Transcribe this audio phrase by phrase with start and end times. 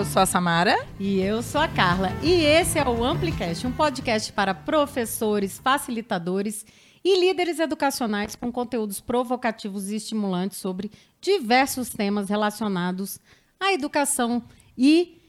[0.00, 0.86] Eu sou a Samara.
[0.98, 2.08] E eu sou a Carla.
[2.22, 6.64] E esse é o Amplicast, um podcast para professores, facilitadores
[7.04, 10.90] e líderes educacionais com conteúdos provocativos e estimulantes sobre
[11.20, 13.20] diversos temas relacionados
[13.60, 14.42] à educação
[14.76, 15.20] e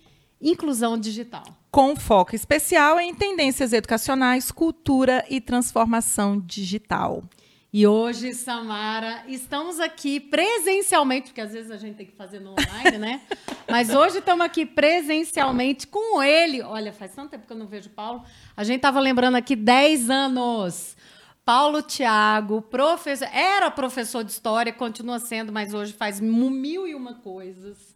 [0.42, 1.44] inclusão digital.
[1.70, 7.26] Com foco especial em tendências educacionais, cultura e transformação digital.
[7.74, 12.52] E hoje, Samara, estamos aqui presencialmente, porque às vezes a gente tem que fazer no
[12.52, 13.22] online, né?
[13.70, 16.62] Mas hoje estamos aqui presencialmente com ele.
[16.62, 18.26] Olha, faz tanto tempo que eu não vejo o Paulo.
[18.58, 20.98] A gente estava lembrando aqui 10 anos.
[21.46, 27.16] Paulo Tiago, professor, era professor de história, continua sendo, mas hoje faz mil e uma
[27.16, 27.96] coisas.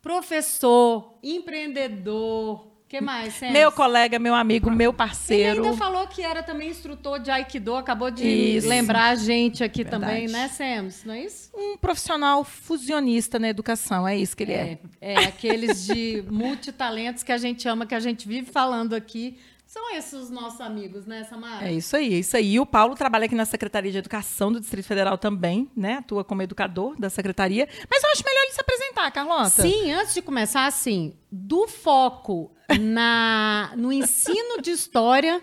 [0.00, 3.52] Professor, empreendedor, que mais, Sam?
[3.52, 5.60] Meu colega, meu amigo, meu parceiro.
[5.60, 8.68] Ele ainda falou que era também instrutor de Aikido, acabou de isso.
[8.68, 10.04] lembrar a gente aqui Verdade.
[10.04, 11.02] também, né, Sams?
[11.02, 11.50] Não é isso?
[11.54, 14.78] Um profissional fusionista na educação, é isso que ele é.
[15.00, 19.38] É, é aqueles de multitalentos que a gente ama, que a gente vive falando aqui,
[19.64, 21.66] são esses os nossos amigos, né, Samara?
[21.66, 22.52] É isso aí, é isso aí.
[22.52, 25.94] E o Paulo trabalha aqui na Secretaria de Educação do Distrito Federal também, né?
[25.94, 27.66] Atua como educador da secretaria.
[27.90, 29.62] Mas eu acho melhor ele se apresentar, Carlota.
[29.62, 35.40] Sim, antes de começar, assim, do foco na, no ensino de história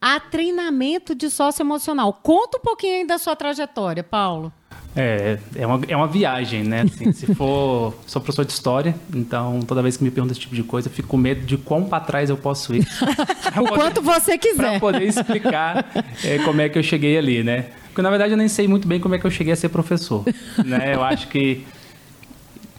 [0.00, 2.12] a treinamento de socioemocional.
[2.22, 4.52] Conta um pouquinho aí da sua trajetória, Paulo.
[4.96, 6.82] É, é uma, é uma viagem, né?
[6.82, 7.94] Assim, se for.
[8.06, 10.92] Sou professor de história, então toda vez que me perguntam esse tipo de coisa, eu
[10.92, 12.84] fico com medo de quão para trás eu posso ir.
[13.56, 14.56] o poder, quanto você quiser.
[14.56, 15.86] Para poder explicar
[16.24, 17.66] é, como é que eu cheguei ali, né?
[17.86, 19.68] Porque na verdade eu nem sei muito bem como é que eu cheguei a ser
[19.68, 20.24] professor.
[20.64, 20.94] né?
[20.94, 21.64] Eu acho que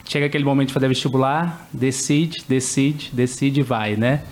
[0.04, 4.22] chega aquele momento de fazer vestibular, decide, decide, decide e vai, né?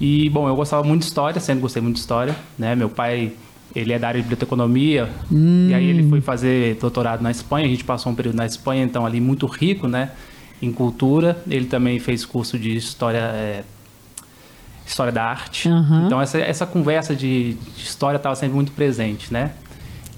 [0.00, 2.74] E, bom, eu gostava muito de história, sempre gostei muito de história, né?
[2.74, 3.32] Meu pai
[3.74, 5.68] ele é da área de biblioteconomia, hum.
[5.70, 8.84] e aí ele foi fazer doutorado na Espanha, a gente passou um período na Espanha,
[8.84, 10.10] então ali muito rico, né,
[10.60, 11.42] em cultura.
[11.48, 13.64] Ele também fez curso de história, é,
[14.86, 15.68] história da arte.
[15.68, 16.06] Uhum.
[16.06, 19.52] Então essa, essa conversa de, de história estava sempre muito presente, né.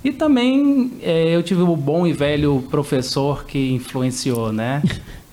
[0.04, 4.82] E também é, eu tive o bom e velho professor que influenciou, né?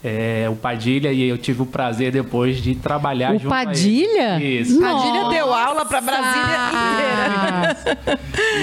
[0.04, 4.36] é, o Padilha e eu tive o prazer depois de trabalhar o junto Padilha?
[4.36, 4.62] a ele.
[4.62, 4.80] Isso.
[4.80, 8.20] Padilha deu aula para Brasília inteira.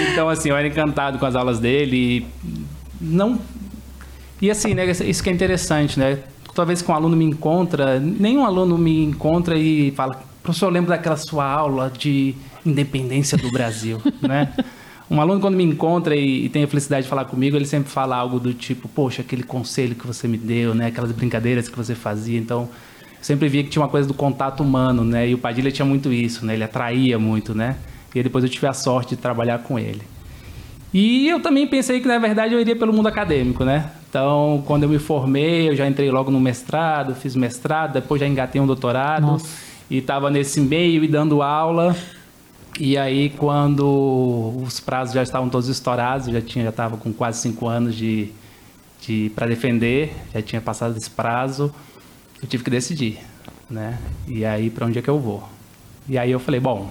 [0.11, 2.27] então, assim, eu era encantado com as aulas dele e
[3.01, 3.39] não...
[4.41, 6.21] E assim, né, isso que é interessante, né?
[6.55, 10.71] Toda vez que um aluno me encontra, nenhum aluno me encontra e fala, professor, eu
[10.71, 14.53] lembro daquela sua aula de independência do Brasil, né?
[15.11, 17.91] Um aluno, quando me encontra e, e, tem a felicidade de falar comigo, ele sempre
[17.91, 20.87] fala algo do tipo, poxa, aquele conselho que você me deu, né?
[20.87, 22.39] Aquelas brincadeiras que você fazia.
[22.39, 22.69] Então,
[23.21, 25.29] sempre via que tinha uma coisa do contato humano, né?
[25.29, 26.55] E o Padilha tinha muito isso, né?
[26.55, 27.77] Ele atraía muito, né?
[28.15, 30.03] E depois eu tive a sorte de trabalhar com ele.
[30.93, 33.91] E eu também pensei que, na verdade, eu iria pelo mundo acadêmico, né?
[34.09, 38.27] Então, quando eu me formei, eu já entrei logo no mestrado, fiz mestrado, depois já
[38.27, 39.23] engatei um doutorado.
[39.23, 39.69] Nossa.
[39.91, 41.97] E estava nesse meio e dando aula.
[42.81, 47.41] E aí, quando os prazos já estavam todos estourados, já tinha já estava com quase
[47.41, 48.31] cinco anos de,
[49.01, 51.75] de para defender, já tinha passado esse prazo,
[52.41, 53.19] eu tive que decidir,
[53.69, 53.99] né?
[54.29, 55.43] E aí, para onde é que eu vou?
[56.09, 56.89] E aí eu falei, bom,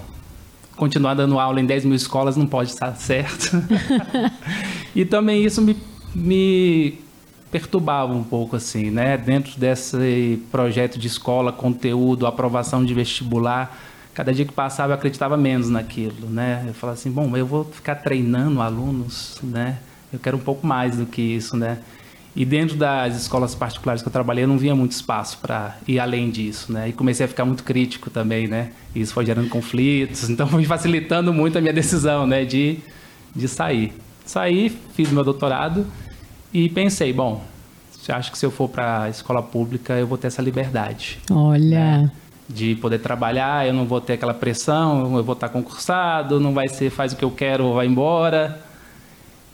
[0.76, 3.50] continuar dando aula em 10 mil escolas não pode estar certo.
[4.94, 5.74] e também isso me,
[6.14, 6.98] me
[7.50, 9.16] perturbava um pouco assim, né?
[9.16, 13.74] Dentro desse projeto de escola, conteúdo, aprovação de vestibular,
[14.18, 16.64] cada dia que passava eu acreditava menos naquilo, né?
[16.66, 19.78] Eu falava assim, bom, eu vou ficar treinando alunos, né?
[20.12, 21.78] Eu quero um pouco mais do que isso, né?
[22.34, 26.00] E dentro das escolas particulares que eu trabalhei, eu não via muito espaço para ir
[26.00, 26.88] além disso, né?
[26.88, 28.72] E comecei a ficar muito crítico também, né?
[28.92, 32.44] E isso foi gerando conflitos, então foi facilitando muito a minha decisão, né?
[32.44, 32.80] De,
[33.36, 33.92] de sair.
[34.26, 35.86] Saí, fiz meu doutorado
[36.52, 37.44] e pensei, bom,
[38.08, 41.20] acho que se eu for para a escola pública, eu vou ter essa liberdade.
[41.30, 42.02] Olha...
[42.02, 42.10] Né?
[42.48, 46.68] De poder trabalhar, eu não vou ter aquela pressão, eu vou estar concursado, não vai
[46.68, 48.60] ser faz o que eu quero ou vai embora.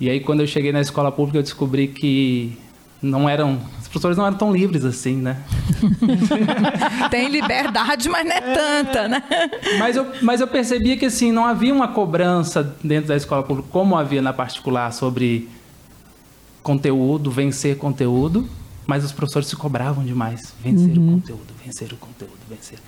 [0.01, 2.57] E aí quando eu cheguei na escola pública eu descobri que
[3.03, 5.39] não eram, os professores não eram tão livres assim, né?
[7.11, 9.23] Tem liberdade, mas não é, é, tanta, né?
[9.79, 13.69] Mas eu, mas eu percebia que assim, não havia uma cobrança dentro da escola pública
[13.73, 15.49] como havia na particular sobre
[16.63, 18.49] conteúdo, vencer conteúdo
[18.87, 20.55] mas os professores se cobravam demais.
[20.63, 21.09] Vencer uhum.
[21.09, 22.79] o conteúdo, vencer o conteúdo, vencer.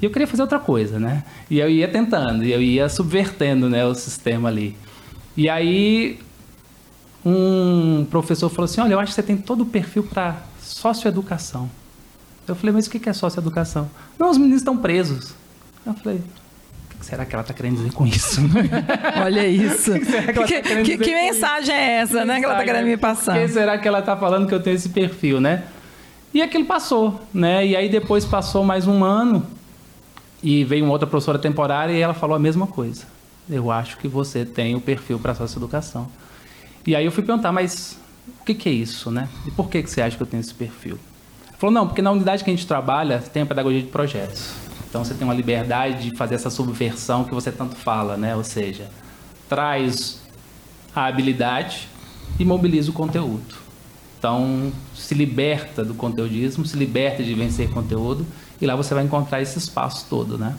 [0.00, 1.24] E eu queria fazer outra coisa, né?
[1.50, 4.76] E eu ia tentando, e eu ia subvertendo né, o sistema ali.
[5.36, 6.18] E aí
[7.24, 11.70] um professor falou assim, olha, eu acho que você tem todo o perfil para socioeducação.
[12.46, 13.88] Eu falei, mas o que é socioeducação?
[14.18, 15.34] Não, os meninos estão presos.
[15.86, 16.20] Eu falei,
[17.02, 18.40] que será que ela está querendo dizer com isso?
[19.22, 19.92] Olha isso.
[20.46, 22.38] que, que, que, que mensagem é essa, né?
[22.38, 23.34] Que ela está querendo me passar.
[23.34, 25.64] Por que será que ela está falando que eu tenho esse perfil, né?
[26.32, 27.66] E aquilo passou, né?
[27.66, 29.44] E aí depois passou mais um ano
[30.42, 33.04] e veio uma outra professora temporária e ela falou a mesma coisa.
[33.50, 36.08] Eu acho que você tem o perfil para socioeducação.
[36.86, 37.98] E aí eu fui perguntar, mas
[38.40, 39.28] o que, que, é isso, né?
[39.46, 40.98] E por que, que você acha que eu tenho esse perfil?
[41.48, 44.61] Ela falou, não, porque na unidade que a gente trabalha tem a pedagogia de projetos.
[44.92, 48.36] Então você tem uma liberdade de fazer essa subversão que você tanto fala, né?
[48.36, 48.90] Ou seja,
[49.48, 50.20] traz
[50.94, 51.88] a habilidade
[52.38, 53.54] e mobiliza o conteúdo.
[54.18, 58.26] Então, se liberta do conteudismo, se liberta de vencer conteúdo,
[58.60, 60.54] e lá você vai encontrar esse espaço todo, né?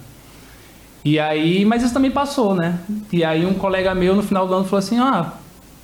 [1.05, 2.79] E aí, mas isso também passou, né?
[3.11, 5.33] E aí um colega meu no final do ano falou assim: "Ah,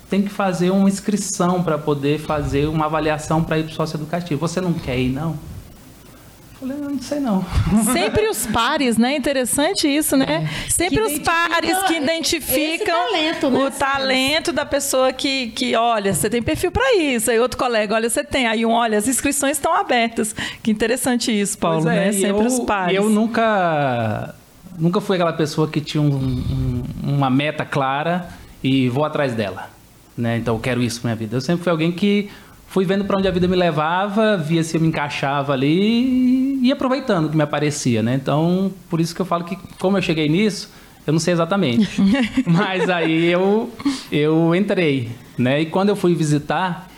[0.08, 3.96] tem que fazer uma inscrição para poder fazer uma avaliação para ir para o sócio
[3.96, 4.40] educativo.
[4.40, 5.38] Você não quer ir não?"
[6.60, 7.42] Falei, não sei não.
[7.90, 9.16] Sempre os pares, né?
[9.16, 10.46] Interessante isso, né?
[10.46, 10.70] É.
[10.70, 16.12] Sempre que os pares que identificam talento, né, o talento da pessoa que, que, olha,
[16.12, 17.30] você tem perfil para isso.
[17.30, 18.46] Aí outro colega, olha, você tem.
[18.46, 20.34] Aí um, olha, as inscrições estão abertas.
[20.62, 22.12] Que interessante isso, Paulo, é, né?
[22.12, 22.94] Sempre eu, os pares.
[22.94, 24.34] Eu nunca,
[24.78, 28.28] nunca fui aquela pessoa que tinha um, um, uma meta clara
[28.62, 29.70] e vou atrás dela.
[30.14, 30.36] Né?
[30.36, 31.36] Então eu quero isso para minha vida.
[31.38, 32.28] Eu sempre fui alguém que
[32.70, 36.70] fui vendo para onde a vida me levava, via se eu me encaixava ali e
[36.70, 38.14] aproveitando o que me aparecia, né?
[38.14, 40.70] Então, por isso que eu falo que como eu cheguei nisso,
[41.04, 42.00] eu não sei exatamente.
[42.46, 43.68] Mas aí eu
[44.10, 45.60] eu entrei, né?
[45.62, 46.88] E quando eu fui visitar,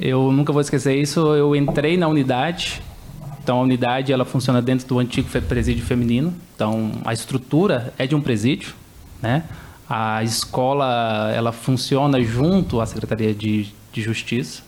[0.00, 2.80] eu nunca vou esquecer isso, eu entrei na unidade.
[3.42, 6.32] Então a unidade ela funciona dentro do antigo presídio feminino.
[6.54, 8.72] Então a estrutura é de um presídio,
[9.20, 9.44] né?
[9.86, 14.62] A escola ela funciona junto à Secretaria de, de Justiça.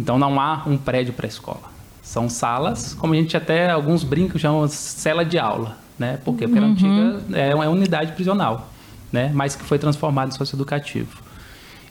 [0.00, 1.60] Então não há um prédio para a escola.
[2.02, 6.18] São salas, como a gente até alguns brincos chamam cela de aula, né?
[6.24, 6.48] Por quê?
[6.48, 6.72] Porque uhum.
[6.72, 8.70] antiga é uma unidade prisional,
[9.12, 9.30] né?
[9.34, 11.22] Mas que foi transformada em socioeducativo.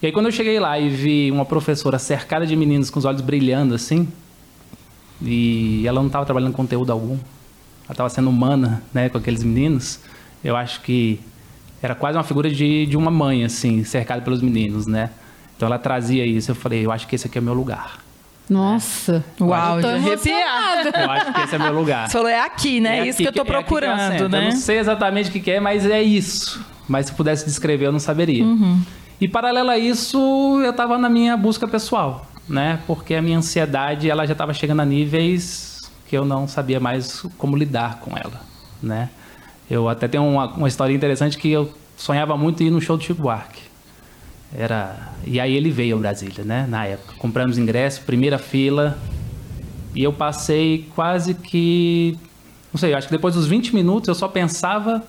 [0.01, 3.05] E aí quando eu cheguei lá e vi uma professora cercada de meninos com os
[3.05, 4.07] olhos brilhando assim,
[5.21, 9.99] e ela não estava trabalhando conteúdo algum, ela estava sendo humana, né, com aqueles meninos.
[10.43, 11.19] Eu acho que
[11.81, 15.11] era quase uma figura de, de uma mãe assim, cercada pelos meninos, né?
[15.59, 16.51] Então ela trazia isso.
[16.51, 17.99] Eu falei, eu acho que esse aqui é meu lugar.
[18.49, 19.43] Nossa, é.
[19.43, 20.89] uau, já arrepiada.
[21.01, 22.07] Eu acho que esse é meu lugar.
[22.07, 22.99] Você falou, é aqui, né?
[22.99, 24.39] É, é isso que eu tô procurando, é que eu né?
[24.39, 26.65] Eu não sei exatamente o que é, mas é isso.
[26.87, 28.45] Mas se pudesse descrever, eu não saberia.
[28.45, 28.81] Uhum.
[29.19, 30.17] E paralelo a isso,
[30.63, 32.79] eu estava na minha busca pessoal, né?
[32.87, 37.21] Porque a minha ansiedade, ela já estava chegando a níveis que eu não sabia mais
[37.37, 38.39] como lidar com ela,
[38.81, 39.09] né?
[39.69, 42.95] Eu até tenho uma, uma história interessante que eu sonhava muito em ir no show
[42.95, 43.68] do Chico Buarque.
[44.53, 46.65] Era e aí ele veio ao Brasília, né?
[46.67, 48.97] Na época, compramos ingresso, primeira fila,
[49.93, 52.17] e eu passei quase que,
[52.73, 55.03] não sei, acho que depois dos 20 minutos eu só pensava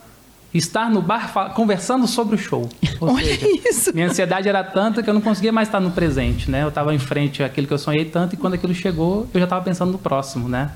[0.53, 2.69] estar no bar conversando sobre o show.
[3.01, 3.95] Ou Olha seja, isso.
[3.95, 6.65] minha ansiedade era tanta que eu não conseguia mais estar no presente, né?
[6.65, 9.45] Eu estava em frente àquilo que eu sonhei tanto e quando aquilo chegou, eu já
[9.45, 10.71] estava pensando no próximo, né?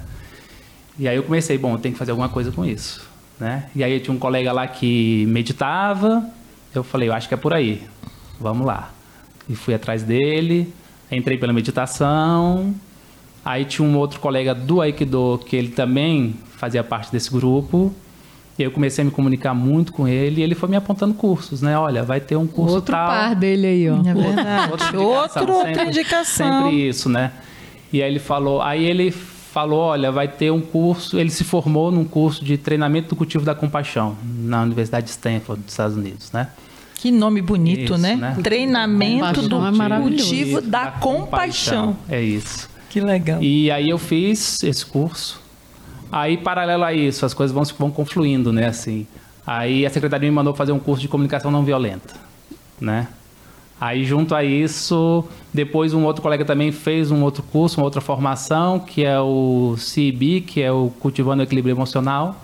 [0.99, 3.03] E aí eu comecei, bom, eu tenho que fazer alguma coisa com isso,
[3.39, 3.67] né?
[3.75, 6.25] E aí tinha um colega lá que meditava,
[6.73, 7.83] eu falei, eu acho que é por aí
[8.41, 8.91] vamos lá.
[9.49, 10.73] E fui atrás dele,
[11.11, 12.75] entrei pela meditação.
[13.45, 17.93] Aí tinha um outro colega do Aikido que ele também fazia parte desse grupo.
[18.59, 21.61] E eu comecei a me comunicar muito com ele e ele foi me apontando cursos,
[21.61, 21.77] né?
[21.77, 23.07] Olha, vai ter um curso outro tal.
[23.07, 23.97] Outro par dele aí, ó.
[23.97, 24.73] É verdade.
[24.73, 25.43] Outra, outra indicação.
[25.43, 26.63] outra sempre, indicação.
[26.63, 27.33] Sempre isso, né?
[27.93, 31.91] E aí ele falou, aí ele falou, olha, vai ter um curso, ele se formou
[31.93, 36.33] num curso de treinamento do cultivo da compaixão na Universidade de Stanford, dos Estados Unidos,
[36.33, 36.49] né?
[36.95, 38.17] Que nome bonito, isso, né?
[38.17, 38.37] né?
[38.43, 41.95] Treinamento do é cultivo da, da compaixão.
[41.95, 41.97] compaixão.
[42.09, 42.69] É isso.
[42.89, 43.43] Que legal.
[43.43, 45.41] E aí eu fiz esse curso.
[46.11, 48.69] Aí, paralelo a isso, as coisas vão, vão confluindo, né?
[48.69, 49.07] Assim.
[49.47, 52.15] Aí a secretaria me mandou fazer um curso de comunicação não violenta,
[52.81, 53.09] né?
[53.81, 58.01] Aí, junto a isso, depois um outro colega também fez um outro curso, uma outra
[58.01, 62.41] formação, que é o CIB, que é o Cultivando o Equilíbrio Emocional.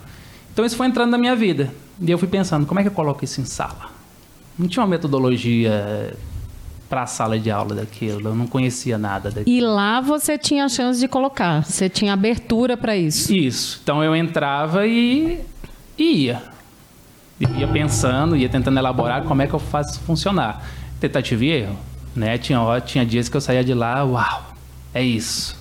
[0.53, 1.73] Então, isso foi entrando na minha vida.
[2.01, 3.90] E eu fui pensando, como é que eu coloco isso em sala?
[4.61, 6.15] Não tinha uma metodologia
[6.89, 9.57] para a sala de aula daquilo, eu não conhecia nada daquilo.
[9.57, 13.33] E lá você tinha a chance de colocar, você tinha abertura para isso.
[13.33, 13.81] Isso.
[13.83, 15.41] Então eu entrava e,
[15.97, 16.43] e ia.
[17.41, 20.63] Ia pensando, ia tentando elaborar como é que eu faço isso funcionar.
[21.01, 21.79] Tentativa e erro.
[22.15, 22.37] Né?
[22.37, 24.53] Tinha, tinha dias que eu saía de lá, uau,
[24.93, 25.57] é isso.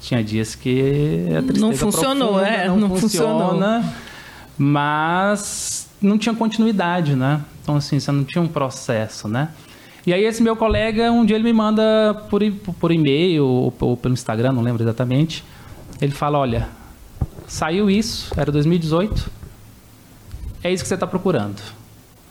[0.00, 3.84] Tinha dias que a não funcionou, profunda, é, não, não funciona, funcionou.
[4.56, 7.40] mas não tinha continuidade, né?
[7.66, 9.48] Então, assim, você não tinha um processo, né?
[10.06, 12.40] E aí esse meu colega, um dia ele me manda por,
[12.78, 15.42] por e-mail ou, ou pelo Instagram, não lembro exatamente.
[16.00, 16.68] Ele fala, olha,
[17.48, 19.28] saiu isso, era 2018,
[20.62, 21.60] é isso que você está procurando,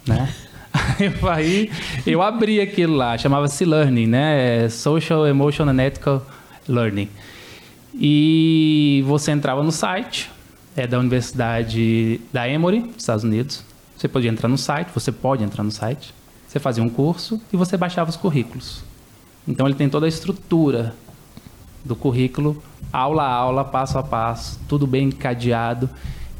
[0.07, 0.33] né?
[1.29, 1.69] Aí
[2.07, 4.69] eu abri aquilo lá, chamava-se Learning, né?
[4.69, 6.25] Social, Emotional Ethical
[6.65, 7.09] Learning.
[7.93, 10.31] E você entrava no site,
[10.77, 13.74] é da Universidade da Emory, dos Estados Unidos.
[13.97, 16.13] Você podia entrar no site, você pode entrar no site.
[16.47, 18.83] Você fazia um curso e você baixava os currículos.
[19.47, 20.93] Então ele tem toda a estrutura
[21.83, 22.61] do currículo,
[22.91, 25.89] aula a aula, passo a passo, tudo bem encadeado.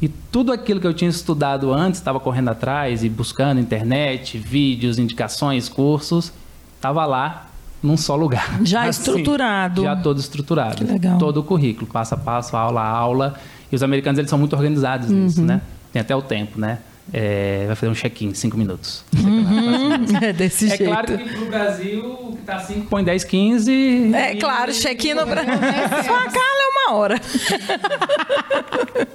[0.00, 4.98] E tudo aquilo que eu tinha estudado antes, estava correndo atrás e buscando internet, vídeos,
[4.98, 6.32] indicações, cursos,
[6.74, 7.46] estava lá
[7.82, 8.58] num só lugar.
[8.64, 9.82] Já assim, estruturado.
[9.82, 10.76] Já todo estruturado.
[10.76, 11.18] Que legal.
[11.18, 13.34] Todo o currículo, passo a passo, aula a aula.
[13.70, 15.24] E os americanos eles são muito organizados uhum.
[15.24, 15.62] nisso, né?
[15.92, 16.80] Tem até o tempo, né?
[17.12, 19.04] É, vai fazer um check-in, 5 minutos.
[19.16, 20.04] Uhum.
[20.20, 20.82] É desse é jeito.
[20.82, 24.14] É claro que pro Brasil, que tá 5, põe 10, 15.
[24.14, 24.38] É e...
[24.38, 25.52] claro, check-in no Brasil.
[26.04, 27.20] Sua cala é uma hora.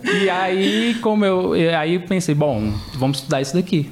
[0.03, 1.53] e aí, como eu.
[1.77, 3.91] Aí pensei, bom, vamos estudar isso daqui.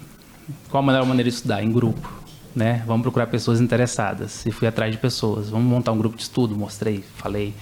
[0.70, 1.62] Qual a melhor maneira de estudar?
[1.62, 2.20] Em grupo.
[2.56, 2.84] Né?
[2.88, 4.46] Vamos procurar pessoas interessadas.
[4.46, 5.50] E fui atrás de pessoas.
[5.50, 7.54] Vamos montar um grupo de estudo, mostrei, falei.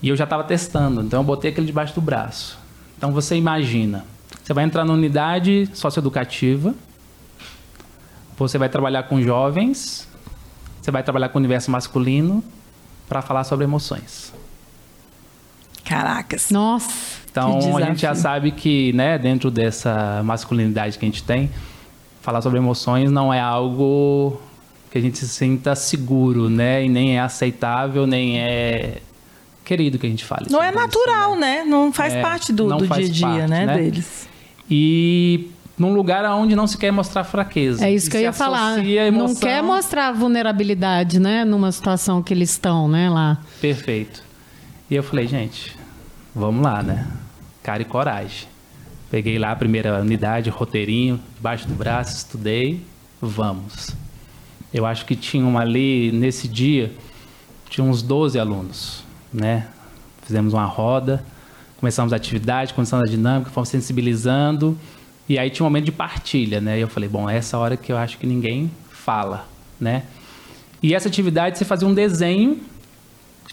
[0.00, 2.58] E eu já estava testando, então eu botei aquele debaixo do braço.
[2.96, 4.04] Então você imagina
[4.48, 6.74] você vai entrar na unidade socioeducativa,
[8.34, 10.08] você vai trabalhar com jovens,
[10.80, 12.42] você vai trabalhar com o universo masculino
[13.06, 14.32] para falar sobre emoções.
[15.84, 16.48] Caracas.
[16.48, 16.88] Nossa.
[17.30, 21.50] Então a gente já sabe que, né, dentro dessa masculinidade que a gente tem,
[22.22, 24.40] falar sobre emoções não é algo
[24.90, 29.02] que a gente se sinta seguro, né, e nem é aceitável, nem é
[29.62, 30.46] querido que a gente fale.
[30.48, 31.58] Não é natural, isso, né?
[31.58, 31.64] né?
[31.66, 34.26] Não faz é, parte do, do dia a dia, parte, né, né, deles
[34.70, 37.86] e num lugar onde não se quer mostrar fraqueza.
[37.86, 38.78] É isso que eu ia falar.
[39.12, 41.44] Não quer mostrar vulnerabilidade, né?
[41.44, 43.08] Numa situação que eles estão, né?
[43.08, 43.40] Lá.
[43.60, 44.22] Perfeito.
[44.90, 45.76] E eu falei, gente,
[46.34, 47.06] vamos lá, né?
[47.62, 48.48] Cara e coragem.
[49.10, 52.84] Peguei lá a primeira unidade, roteirinho, debaixo do braço, estudei,
[53.20, 53.94] vamos.
[54.72, 56.92] Eu acho que tinham ali, nesse dia,
[57.70, 59.68] tinha uns 12 alunos, né?
[60.22, 61.24] Fizemos uma roda,
[61.78, 64.76] começamos a atividade, começamos a dinâmica, fomos sensibilizando.
[65.28, 66.78] E aí tinha um momento de partilha, né?
[66.78, 69.48] E eu falei, bom, é essa hora que eu acho que ninguém fala,
[69.80, 70.04] né?
[70.82, 72.60] E essa atividade, você fazia um desenho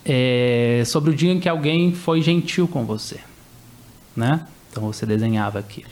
[0.04, 3.20] é, sobre o dia em que alguém foi gentil com você,
[4.16, 4.46] né?
[4.72, 5.90] Então você desenhava aquilo.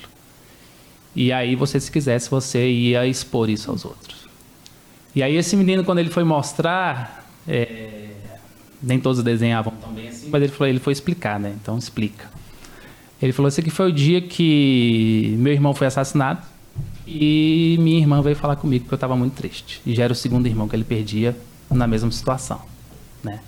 [1.15, 4.27] E aí você, se quisesse, você ia expor isso aos outros.
[5.15, 8.09] E aí esse menino, quando ele foi mostrar, é,
[8.83, 11.55] nem todos desenhavam tão bem assim, mas ele, falou, ele foi explicar, né?
[11.61, 12.29] Então explica.
[13.21, 16.41] Ele falou: Esse aqui foi o dia que meu irmão foi assassinado
[17.07, 19.81] e minha irmã veio falar comigo porque eu estava muito triste.
[19.85, 21.35] E já era o segundo irmão que ele perdia
[21.71, 22.59] na mesma situação,
[23.23, 23.39] né?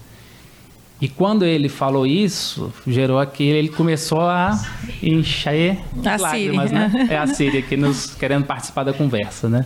[1.02, 4.58] E quando ele falou isso, gerou aquele, ele começou a
[5.04, 6.88] encher a lágrimas, Síria.
[6.88, 7.08] né?
[7.12, 9.66] É a Síria que nos querendo participar da conversa, né?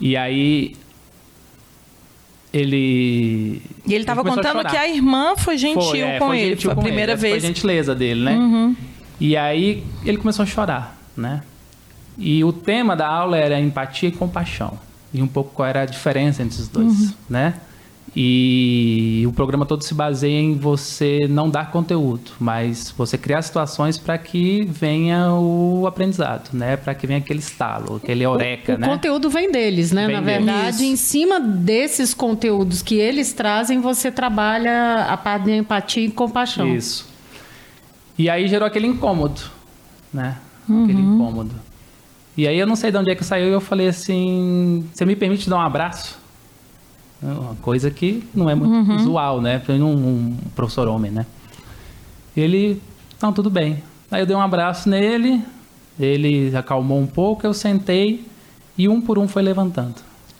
[0.00, 0.74] E aí
[2.52, 3.62] ele.
[3.86, 6.50] E ele estava contando a que a irmã foi gentil foi, é, com foi ele.
[6.50, 7.20] Gentil foi a primeira ele.
[7.20, 7.34] vez.
[7.34, 8.34] Foi a gentileza dele, né?
[8.36, 8.76] Uhum.
[9.18, 11.42] E aí ele começou a chorar, né?
[12.18, 14.78] E o tema da aula era empatia e compaixão.
[15.14, 17.12] E um pouco qual era a diferença entre os dois, uhum.
[17.28, 17.54] né?
[18.14, 23.96] E o programa todo se baseia em você não dar conteúdo, mas você criar situações
[23.96, 26.76] para que venha o aprendizado, né?
[26.76, 28.86] Para que venha aquele estalo, aquele eureka, o, o né?
[28.86, 30.06] O conteúdo vem deles, né?
[30.06, 30.92] Vem Na verdade, deles.
[30.92, 36.68] em cima desses conteúdos que eles trazem, você trabalha a parte de empatia e compaixão.
[36.68, 37.08] Isso.
[38.18, 39.40] E aí gerou aquele incômodo,
[40.12, 40.36] né?
[40.68, 40.84] Uhum.
[40.84, 41.54] Aquele incômodo.
[42.36, 45.06] E aí eu não sei de onde é que saiu e eu falei assim: você
[45.06, 46.20] me permite dar um abraço?
[47.22, 48.96] Uma coisa que não é muito uhum.
[48.96, 49.60] usual, né?
[49.60, 51.24] Para um, um, professor homem, né?
[52.36, 52.82] Ele,
[53.20, 53.82] não, tudo bem.
[54.10, 55.42] Aí eu dei um abraço nele,
[55.98, 58.26] ele acalmou um pouco, eu sentei
[58.76, 59.94] e um por um foi levantando.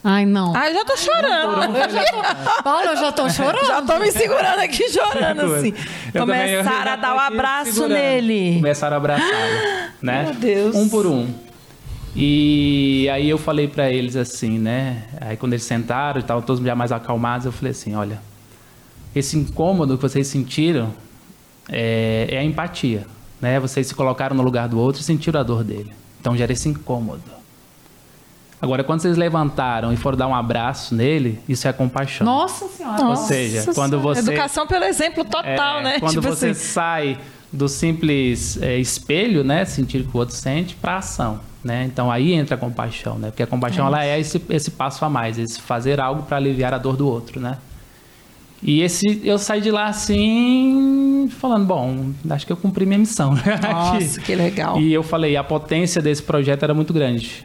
[0.05, 0.55] Ai, não.
[0.57, 1.71] Ai, já tô chorando.
[1.71, 2.63] Um eu tô...
[2.65, 3.67] Paulo, eu já tô chorando.
[3.67, 5.73] já tô me segurando aqui, chorando, assim.
[6.13, 8.57] Eu Começaram a dar o um abraço nele.
[8.57, 10.25] Começaram a abraçar, né?
[10.25, 10.75] Meu Deus.
[10.75, 11.33] Um por um.
[12.15, 15.05] E aí eu falei para eles assim, né?
[15.21, 18.21] Aí quando eles sentaram e estavam todos já mais acalmados, eu falei assim, olha,
[19.15, 20.93] esse incômodo que vocês sentiram
[21.69, 23.07] é, é a empatia,
[23.41, 23.59] né?
[23.59, 25.93] Vocês se colocaram no lugar do outro e sentiram a dor dele.
[26.21, 27.23] Então gera esse incômodo.
[28.61, 32.25] Agora, quando vocês levantaram e foram dar um abraço nele, isso é compaixão.
[32.25, 33.09] Nossa Senhora!
[33.09, 34.21] Ou seja, Nossa quando você...
[34.21, 35.99] Educação pelo exemplo total, é, né?
[35.99, 36.61] Quando tipo você assim.
[36.63, 37.19] sai
[37.53, 39.65] do simples é, espelho, né?
[39.65, 41.41] Sentir o que o outro sente, para ação.
[41.65, 41.85] Né?
[41.85, 43.31] Então aí entra a compaixão, né?
[43.31, 43.89] Porque a compaixão é.
[43.89, 47.07] ela é esse, esse passo a mais, esse fazer algo para aliviar a dor do
[47.07, 47.59] outro, né?
[48.63, 53.35] E esse eu saí de lá assim, falando, bom, acho que eu cumpri minha missão.
[53.35, 53.43] Né?
[53.63, 54.81] Nossa, que legal.
[54.81, 57.45] E eu falei, a potência desse projeto era muito grande.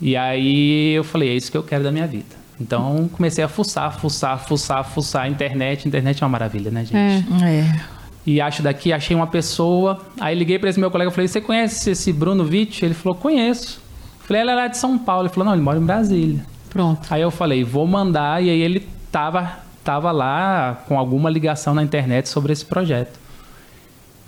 [0.00, 2.42] E aí eu falei, é isso que eu quero da minha vida.
[2.60, 5.28] Então comecei a fuçar, fuçar, fuçar, fuçar.
[5.28, 6.96] Internet, internet é uma maravilha, né, gente?
[6.96, 7.46] É.
[7.46, 7.80] é.
[8.24, 10.00] E acho daqui, achei uma pessoa.
[10.20, 12.84] Aí liguei para esse meu colega e falei: Você conhece esse Bruno Witt?
[12.84, 13.80] Ele falou: Conheço.
[14.20, 15.26] Falei: Ele é lá de São Paulo.
[15.26, 16.44] Ele falou: Não, ele mora em Brasília.
[16.70, 17.06] Pronto.
[17.10, 18.42] Aí eu falei: Vou mandar.
[18.42, 23.18] E aí ele tava, tava lá com alguma ligação na internet sobre esse projeto.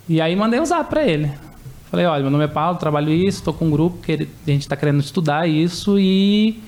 [0.08, 1.30] E aí mandei um zap para ele.
[1.88, 4.62] Falei: Olha, meu nome é Paulo, trabalho isso, estou com um grupo que a gente
[4.62, 6.60] está querendo estudar isso e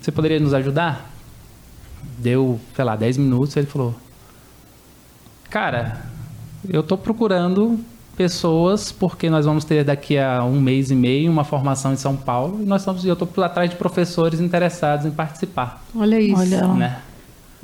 [0.00, 1.10] você poderia nos ajudar?
[2.18, 3.56] Deu, sei lá, 10 minutos.
[3.56, 3.94] Ele falou:
[5.50, 6.11] Cara,
[6.68, 7.78] eu estou procurando
[8.16, 12.16] pessoas porque nós vamos ter daqui a um mês e meio uma formação em São
[12.16, 15.82] Paulo e nós estamos eu estou atrás de professores interessados em participar.
[15.94, 16.40] Olha isso.
[16.40, 16.66] Olha.
[16.68, 16.98] Né?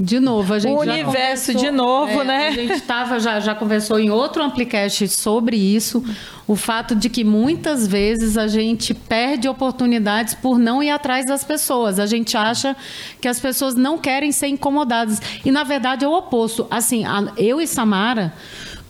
[0.01, 2.49] De novo, a gente o universo de novo, é, né?
[2.49, 6.05] A gente tava, já, já conversou em outro Amplicast sobre isso,
[6.47, 11.43] o fato de que muitas vezes a gente perde oportunidades por não ir atrás das
[11.43, 11.99] pessoas.
[11.99, 12.77] A gente acha
[13.21, 15.21] que as pessoas não querem ser incomodadas.
[15.45, 16.65] E, na verdade, é o oposto.
[16.71, 17.03] Assim,
[17.37, 18.33] eu e Samara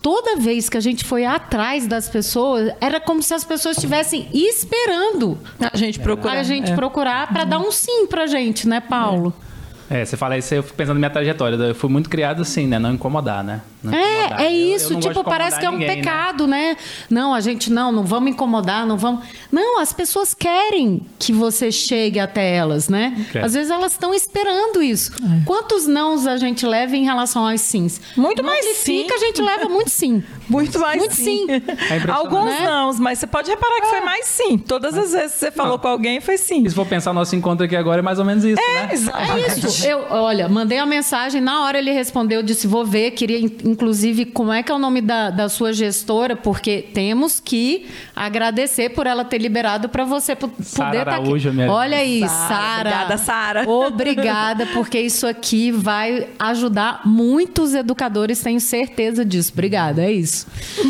[0.02, 4.28] toda vez que a gente foi atrás das pessoas, era como se as pessoas estivessem
[4.33, 6.75] esperando a gente procurar, a gente é.
[6.75, 9.33] procurar para dar um sim pra gente, né, Paulo?
[9.45, 9.48] É.
[9.90, 11.57] É, você fala isso, eu fico pensando na minha trajetória.
[11.57, 12.78] Eu fui muito criado assim, né?
[12.78, 13.62] Não incomodar, né?
[13.83, 14.40] Não é, incomodar.
[14.42, 14.92] é isso.
[14.92, 15.97] Eu, eu tipo, parece que é um ninguém, né?
[15.97, 16.59] pecado, né?
[16.73, 16.76] né?
[17.09, 19.25] Não, a gente não, não vamos incomodar, não vamos.
[19.50, 23.16] Não, as pessoas querem que você chegue até elas, né?
[23.28, 23.40] Okay.
[23.40, 25.12] Às vezes elas estão esperando isso.
[25.14, 25.45] É.
[25.45, 28.00] Quantos nãos a gente leva em relação aos sims?
[28.16, 29.07] Muito mais sim.
[29.07, 30.23] que a gente leva muito sim.
[30.49, 31.47] muito mais muito sim.
[31.47, 31.47] sim.
[31.49, 32.64] É Alguns né?
[32.64, 34.05] não, mas você pode reparar que foi é.
[34.05, 34.59] mais sim.
[34.59, 35.78] Todas as vezes que você falou não.
[35.78, 36.62] com alguém foi sim.
[36.64, 38.88] E se for pensar nosso encontro aqui agora, é mais ou menos isso, é, né?
[38.93, 39.50] Exatamente.
[39.50, 39.87] É isso.
[39.87, 44.52] Eu, olha, mandei uma mensagem, na hora ele respondeu, disse, vou ver, queria inclusive como
[44.52, 49.25] é que é o nome da, da sua gestora, porque temos que agradecer por ela
[49.25, 51.50] ter liberado para você poder estar tá aqui.
[51.50, 52.81] Minha olha aí, Sara.
[52.81, 53.69] Obrigada, Sara.
[53.69, 59.53] Obrigada, porque isso aqui vai ajudar muitos educadores, tenho certeza disso.
[59.53, 60.38] Obrigada, é isso.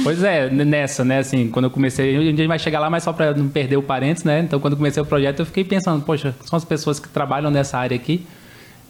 [0.02, 3.12] Pois é, nessa, né, assim, quando eu comecei, a gente vai chegar lá, mas só
[3.12, 4.40] para não perder o parênteses, né?
[4.40, 7.50] Então, quando eu comecei o projeto, eu fiquei pensando, poxa, são as pessoas que trabalham
[7.50, 8.26] nessa área aqui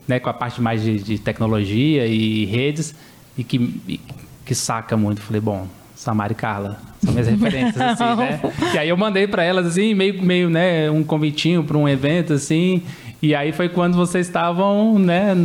[0.08, 2.94] né, com a parte mais de, de tecnologia e redes,
[3.36, 4.00] e que, e,
[4.44, 5.20] que saca muito.
[5.20, 8.40] Falei, bom, Samara e Carla, são minhas referências, assim, né?
[8.72, 12.32] E aí eu mandei para elas, assim, meio, meio, né, um convitinho para um evento,
[12.32, 12.82] assim,
[13.20, 15.36] e aí foi quando vocês estavam, né,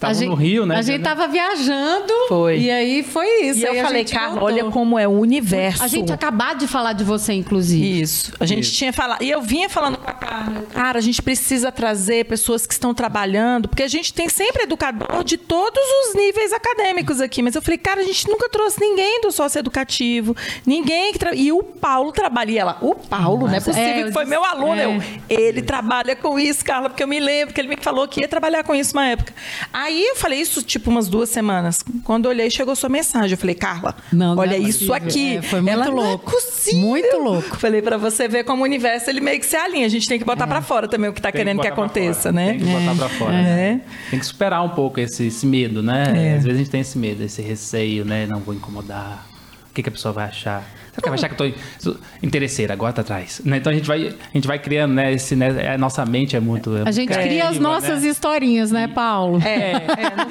[0.00, 0.76] Estavam no Rio, né?
[0.76, 2.12] A gente tava viajando.
[2.26, 2.58] Foi.
[2.58, 3.60] E aí foi isso.
[3.60, 5.82] E eu falei, Carla, olha como é o universo.
[5.82, 8.00] A gente acabou de falar de você, inclusive.
[8.00, 8.32] Isso.
[8.40, 8.76] A gente isso.
[8.76, 9.22] tinha falado.
[9.22, 12.94] E eu vinha falando com a Carla, cara, a gente precisa trazer pessoas que estão
[12.94, 17.42] trabalhando, porque a gente tem sempre educador de todos os níveis acadêmicos aqui.
[17.42, 20.34] Mas eu falei, cara, a gente nunca trouxe ninguém do sócio educativo,
[20.64, 21.34] ninguém que tra...
[21.34, 22.50] E o Paulo trabalha.
[22.50, 24.80] E ela, o Paulo, não é possível, é, que foi meu aluno.
[24.80, 24.86] É.
[24.86, 28.20] Eu, ele trabalha com isso, Carla, porque eu me lembro que ele me falou que
[28.20, 29.34] ia trabalhar com isso uma época.
[29.70, 31.84] Aí Aí eu falei isso, tipo, umas duas semanas.
[32.04, 33.32] Quando eu olhei, chegou sua mensagem.
[33.32, 35.38] Eu falei, Carla, não, olha não é isso aqui.
[35.38, 36.32] É, foi muito Ela, louco.
[36.68, 37.56] É muito louco.
[37.56, 39.84] Falei, para você ver como o universo, ele meio que se alinha.
[39.84, 40.46] A gente tem que botar é.
[40.46, 42.50] para fora também o que tá tem querendo que, que aconteça, né?
[42.50, 43.34] Tem que botar pra fora.
[43.34, 43.42] É.
[43.42, 43.80] Né?
[44.10, 46.04] Tem que superar um pouco esse, esse medo, né?
[46.04, 46.36] É.
[46.36, 48.26] Às vezes a gente tem esse medo, esse receio, né?
[48.26, 49.26] Não vou incomodar.
[49.68, 50.64] O que, que a pessoa vai achar?
[50.94, 53.40] Você vai achar que eu tô interesseira, agora tá atrás.
[53.44, 53.58] Né?
[53.58, 55.12] Então a gente vai, a gente vai criando, né?
[55.12, 55.72] Esse, né?
[55.72, 56.76] A nossa mente é muito.
[56.76, 58.08] É a gente criativa, cria as nossas né?
[58.08, 59.40] historinhas, né, Paulo?
[59.42, 59.80] É, é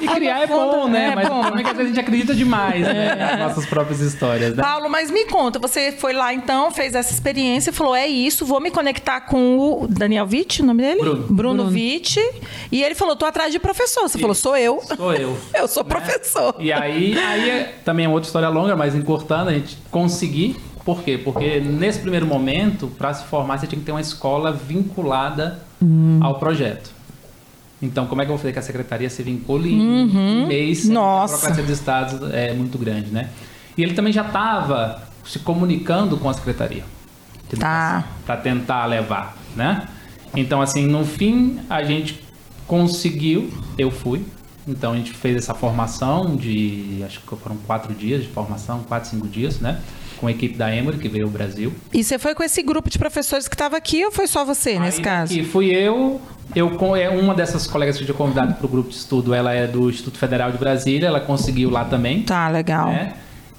[0.00, 1.10] e criar é bom, né?
[1.10, 1.42] É mas bom.
[1.42, 3.14] também que às vezes a gente acredita demais, né?
[3.14, 4.54] Nas nossas próprias histórias.
[4.54, 4.62] Né?
[4.62, 8.60] Paulo, mas me conta, você foi lá então, fez essa experiência, falou: é isso, vou
[8.60, 11.00] me conectar com o Daniel Witt, o nome dele?
[11.00, 11.26] Bruno.
[11.28, 11.70] Bruno, Bruno.
[11.70, 12.20] Witt.
[12.70, 14.02] E ele falou: tô atrás de professor.
[14.02, 14.80] Você falou: sou eu.
[14.96, 15.36] Sou eu.
[15.54, 15.88] eu sou né?
[15.88, 16.54] professor.
[16.58, 21.02] E aí, aí é, também é outra história longa, mas encurtando, a gente conseguir por
[21.02, 21.18] quê?
[21.18, 26.18] Porque nesse primeiro momento, para se formar, você tinha que ter uma escola vinculada hum.
[26.22, 26.90] ao projeto.
[27.82, 30.42] Então, como é que eu vou fazer que a secretaria se vincule uhum.
[30.42, 30.86] em mês?
[30.88, 31.34] Nossa.
[31.34, 33.30] A burocracia dos estados é muito grande, né?
[33.76, 36.84] E ele também já estava se comunicando com a secretaria.
[37.58, 38.04] Tá.
[38.26, 39.88] Para tentar levar, né?
[40.36, 42.22] Então, assim, no fim, a gente
[42.66, 44.24] conseguiu, eu fui.
[44.68, 49.08] Então, a gente fez essa formação de, acho que foram quatro dias de formação, quatro,
[49.08, 49.80] cinco dias, né?
[50.20, 51.72] Com a equipe da Emory, que veio ao Brasil.
[51.92, 54.70] E você foi com esse grupo de professores que estava aqui ou foi só você
[54.70, 55.32] Aí, nesse caso?
[55.32, 56.20] E fui eu,
[56.54, 59.52] eu é uma dessas colegas que eu tinha convidado para o grupo de estudo, ela
[59.52, 62.22] é do Instituto Federal de Brasília, ela conseguiu lá também.
[62.22, 62.88] Tá, legal.
[62.88, 63.14] Né?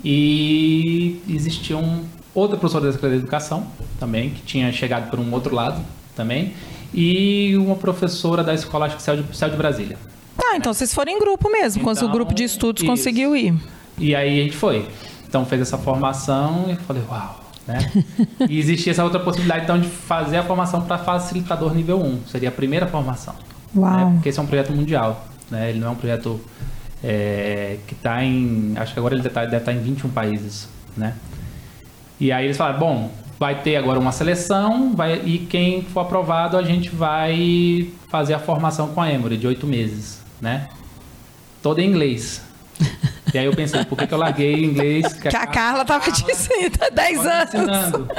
[0.06, 3.66] E existia um, outra professora da Secretaria de Educação
[4.00, 5.82] também, que tinha chegado por um outro lado
[6.16, 6.54] também,
[6.94, 9.98] e uma professora da Escola acho que Céu de, Céu de Brasília.
[10.38, 12.92] Ah, então vocês foram em grupo mesmo, então, quando o grupo de estudos isso.
[12.92, 13.54] conseguiu ir.
[13.98, 14.86] E aí a gente foi.
[15.32, 17.80] Então fez essa formação e eu falei, uau, né?
[18.50, 22.50] e existia essa outra possibilidade então de fazer a formação para facilitador nível 1, seria
[22.50, 23.34] a primeira formação.
[23.74, 23.96] Uau.
[23.96, 24.12] Né?
[24.16, 25.70] Porque esse é um projeto mundial, né?
[25.70, 26.42] Ele não é um projeto
[27.02, 28.74] é, que está em.
[28.76, 30.68] Acho que agora ele deve estar, deve estar em 21 países,
[30.98, 31.16] né?
[32.20, 36.58] E aí eles falaram, bom, vai ter agora uma seleção, vai, e quem for aprovado
[36.58, 40.68] a gente vai fazer a formação com a Emory de oito meses, né?
[41.64, 42.51] Todo em inglês.
[43.34, 45.14] E aí eu pensei, por que, que eu larguei inglês?
[45.14, 47.54] Que, que a, Carla estava te ensinando há 10 anos.
[47.54, 48.10] Ensinando.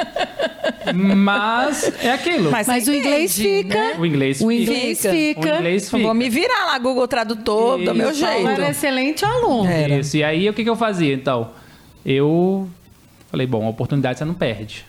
[1.17, 2.51] Mas é aquilo.
[2.51, 3.75] Mas, Mas o inglês fica.
[3.75, 3.97] Né?
[3.99, 5.13] O inglês o inglês fica.
[5.13, 5.55] fica.
[5.55, 6.03] O inglês fica.
[6.03, 7.91] Vou me virar lá, Google Tradutor, Isso.
[7.91, 8.49] do meu jeito.
[8.49, 9.69] Era excelente aluno.
[9.69, 9.99] Era.
[9.99, 10.17] Isso.
[10.17, 11.15] E aí o que, que eu fazia?
[11.15, 11.51] Então,
[12.05, 12.69] eu
[13.31, 14.85] falei, bom, a oportunidade você não perde.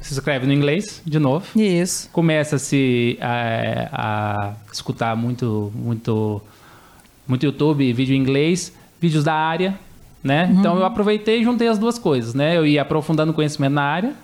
[0.00, 1.46] Se escreve no inglês, de novo.
[1.58, 2.08] Isso.
[2.12, 6.42] Começa-se a, a escutar muito, muito,
[7.26, 9.76] muito YouTube, vídeo em inglês, vídeos da área,
[10.22, 10.46] né?
[10.46, 10.60] Uhum.
[10.60, 12.56] Então eu aproveitei e juntei as duas coisas, né?
[12.56, 14.14] Eu ia aprofundando conhecimento na área,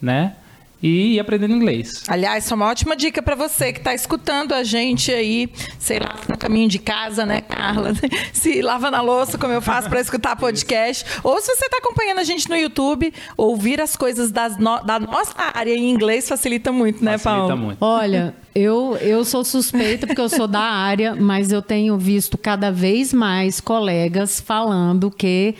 [0.00, 0.34] né?
[0.82, 2.04] E ir aprendendo inglês.
[2.06, 5.98] Aliás, isso é uma ótima dica para você que está escutando a gente aí, sei
[5.98, 7.92] lá, no caminho de casa, né, Carla?
[8.32, 11.04] Se lava na louça, como eu faço para escutar podcast.
[11.24, 14.80] Ou se você está acompanhando a gente no YouTube, ouvir as coisas das no...
[14.84, 17.56] da nossa área em inglês facilita muito, né, facilita Paulo?
[17.56, 17.78] Muito.
[17.80, 22.70] Olha, eu, eu sou suspeita porque eu sou da área, mas eu tenho visto cada
[22.70, 25.54] vez mais colegas falando que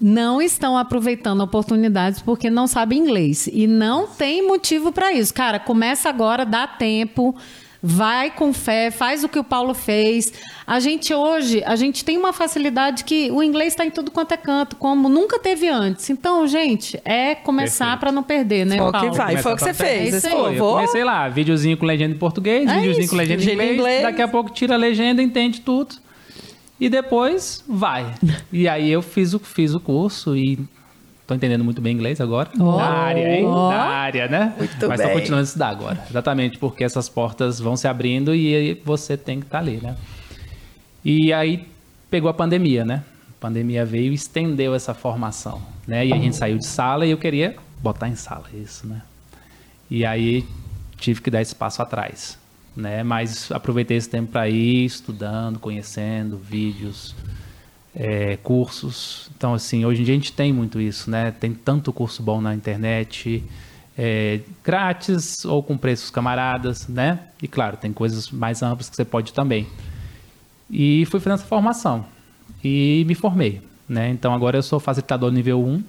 [0.00, 3.48] não estão aproveitando oportunidades porque não sabem inglês.
[3.50, 5.32] E não tem motivo para isso.
[5.32, 7.34] Cara, começa agora, dá tempo.
[7.82, 10.34] Vai com fé, faz o que o Paulo fez.
[10.66, 14.32] A gente hoje, a gente tem uma facilidade que o inglês está em tudo quanto
[14.32, 16.10] é canto, como nunca teve antes.
[16.10, 19.10] Então, gente, é começar para não perder, né, Foi Paulo?
[19.10, 19.36] Que vai.
[19.38, 20.22] Foi o que você fez.
[20.26, 23.52] É Eu comecei lá, videozinho com legenda em português, é videozinho isso, com legenda em
[23.54, 24.02] inglês, inglês.
[24.02, 25.96] Daqui a pouco tira a legenda, entende tudo
[26.80, 28.14] e depois vai.
[28.50, 30.58] e aí eu fiz o, fiz o curso e
[31.26, 32.50] tô entendendo muito bem inglês agora.
[32.58, 33.44] Oh, na área, hein?
[33.44, 33.68] Oh.
[33.68, 34.54] Na área, né?
[34.58, 36.04] Muito Mas estou continuando a estudar agora.
[36.08, 39.94] Exatamente porque essas portas vão se abrindo e você tem que estar tá ali, né?
[41.04, 41.68] E aí
[42.10, 43.04] pegou a pandemia, né?
[43.38, 46.06] A pandemia veio e estendeu essa formação, né?
[46.06, 49.02] E a gente saiu de sala e eu queria botar em sala isso, né?
[49.90, 50.46] E aí
[50.98, 52.38] tive que dar espaço atrás
[52.76, 53.02] né?
[53.02, 57.14] Mas aproveitei esse tempo para ir estudando, conhecendo vídeos,
[57.94, 59.30] é, cursos.
[59.36, 61.30] Então, assim, hoje em dia a gente tem muito isso, né?
[61.30, 63.42] Tem tanto curso bom na internet,
[63.96, 67.20] é, grátis ou com preços camaradas, né?
[67.42, 69.66] E claro, tem coisas mais amplas que você pode também.
[70.70, 72.06] E fui fazendo essa formação
[72.62, 74.08] e me formei, né?
[74.10, 75.82] Então agora eu sou facilitador nível 1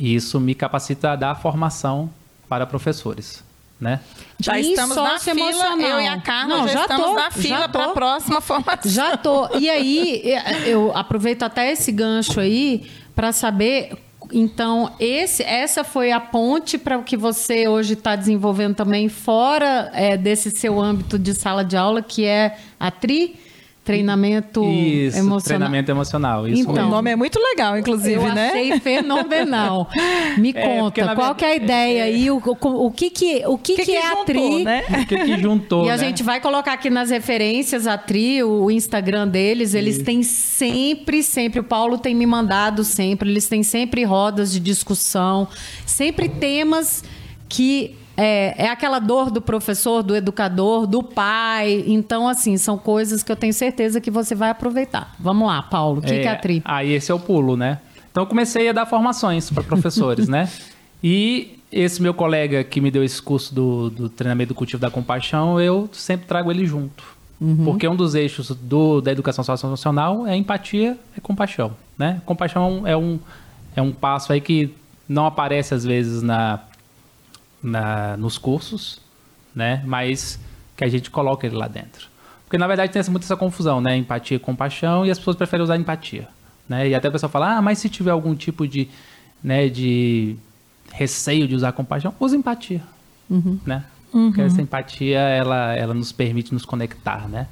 [0.00, 2.10] e isso me capacita a dar formação
[2.48, 3.44] para professores
[3.80, 4.00] né?
[4.38, 5.80] Já e estamos na fila, emocional.
[5.80, 8.90] eu e a Carla Não, já, já estamos tô, na fila para a próxima formação.
[8.90, 9.56] Já tô.
[9.56, 10.22] E aí,
[10.66, 13.96] eu aproveito até esse gancho aí para saber
[14.32, 19.90] então, esse, essa foi a ponte para o que você hoje está desenvolvendo também fora
[19.92, 23.49] é, desse seu âmbito de sala de aula, que é a TRI.
[23.90, 25.40] Treinamento isso, emocional.
[25.40, 26.48] treinamento emocional.
[26.48, 28.48] Isso então, o nome é muito legal, inclusive, eu né?
[28.48, 29.88] achei fenomenal.
[30.38, 32.26] Me é, conta, qual que é a ideia aí?
[32.26, 34.64] É, o, o, o, que que, o que, que, que, que é juntou, a Tri?
[34.64, 34.84] Né?
[34.88, 36.04] O que que juntou, E a né?
[36.04, 39.74] gente vai colocar aqui nas referências a Tri, o Instagram deles.
[39.74, 40.04] Eles isso.
[40.04, 45.48] têm sempre, sempre, o Paulo tem me mandado sempre, eles têm sempre rodas de discussão,
[45.84, 47.02] sempre temas
[47.48, 51.84] que é, é aquela dor do professor, do educador, do pai.
[51.86, 55.14] Então, assim, são coisas que eu tenho certeza que você vai aproveitar.
[55.18, 56.00] Vamos lá, Paulo.
[56.00, 56.62] O que, é, que é a tri?
[56.64, 57.78] Aí esse é o pulo, né?
[58.10, 60.48] Então, eu comecei a dar formações para professores, né?
[61.02, 64.90] E esse meu colega que me deu esse curso do, do treinamento do cultivo da
[64.90, 67.02] compaixão, eu sempre trago ele junto.
[67.40, 67.64] Uhum.
[67.64, 72.20] Porque um dos eixos do, da educação socioemocional é empatia, é compaixão, né?
[72.26, 73.18] Compaixão é um,
[73.74, 74.74] é um passo aí que
[75.08, 76.60] não aparece às vezes na
[77.62, 79.00] na, nos cursos,
[79.54, 79.82] né?
[79.86, 80.38] Mas
[80.76, 82.08] que a gente coloca ele lá dentro.
[82.44, 83.96] Porque na verdade tem muito essa confusão, né?
[83.96, 86.28] Empatia e compaixão, e as pessoas preferem usar empatia.
[86.68, 86.88] Né?
[86.88, 88.88] E até a pessoa fala, ah, mas se tiver algum tipo de,
[89.42, 90.36] né, de
[90.92, 92.80] receio de usar compaixão, use empatia.
[93.28, 93.58] Uhum.
[93.66, 93.84] Né?
[94.12, 94.26] Uhum.
[94.28, 97.48] Porque essa empatia, ela, ela nos permite nos conectar, né?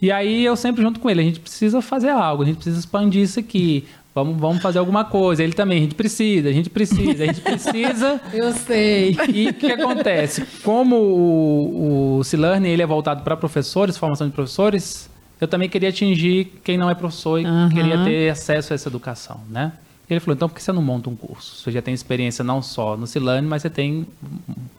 [0.00, 2.78] E aí eu sempre junto com ele, a gente precisa fazer algo, a gente precisa
[2.78, 3.86] expandir isso aqui.
[4.12, 5.42] Vamos, vamos fazer alguma coisa.
[5.42, 8.20] Ele também, a gente precisa, a gente precisa, a gente precisa.
[8.34, 9.16] Eu sei.
[9.32, 10.44] E o que acontece?
[10.64, 12.22] Como o, o
[12.64, 15.08] ele é voltado para professores, formação de professores,
[15.40, 17.68] eu também queria atingir quem não é professor e uhum.
[17.70, 19.72] queria ter acesso a essa educação, né?
[20.08, 21.62] Ele falou, então por que você não monta um curso?
[21.62, 24.06] Você já tem experiência não só no C-Learning, mas você tem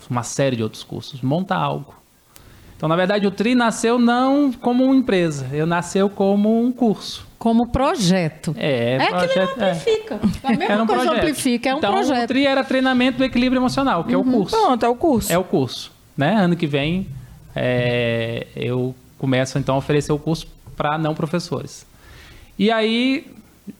[0.09, 1.21] uma série de outros cursos.
[1.21, 1.95] Monta algo.
[2.75, 7.30] Então, na verdade, o TRI nasceu não como uma empresa, eu nasceu como um curso
[7.41, 8.53] como projeto.
[8.55, 10.19] É, é projeto, que ele não amplifica.
[10.43, 10.47] É.
[10.47, 11.17] A mesma um coisa projeto.
[11.17, 12.23] amplifica, é um então, projeto.
[12.23, 14.21] o TRI era treinamento do equilíbrio emocional, que uhum.
[14.21, 14.31] é o uhum.
[14.31, 14.55] curso.
[14.55, 15.33] Pronto, é o curso.
[15.33, 15.91] É o curso.
[16.15, 16.35] Né?
[16.35, 17.07] Ano que vem,
[17.55, 20.45] é, eu começo então a oferecer o curso
[20.77, 21.83] para não professores.
[22.59, 23.25] E aí,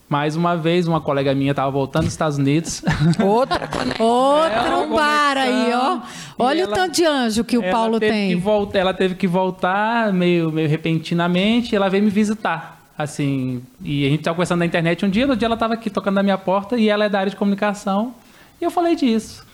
[0.10, 2.82] mais uma vez, uma colega minha estava voltando dos Estados Unidos.
[3.24, 3.69] Outra
[4.04, 6.00] Outro bar aí, ó.
[6.39, 8.36] Olha ela, o tanto de anjo que o Paulo tem.
[8.38, 12.81] Volta, ela teve que voltar meio, meio repentinamente e ela veio me visitar.
[13.02, 15.90] Assim, e a gente estava conversando na internet um dia, no dia ela estava aqui
[15.90, 18.14] tocando na minha porta e ela é da área de comunicação.
[18.60, 19.46] E eu falei disso.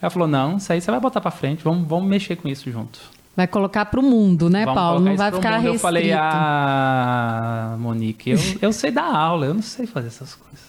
[0.00, 2.70] Ela falou: não, isso aí você vai botar para frente, vamos, vamos mexer com isso
[2.70, 3.00] junto.
[3.36, 5.00] Vai colocar para o mundo, né, Vamos Paulo?
[5.00, 5.74] Não vai ficar restrito.
[5.74, 10.64] Eu falei, ah, Monique, eu, eu sei dar aula, eu não sei fazer essas coisas.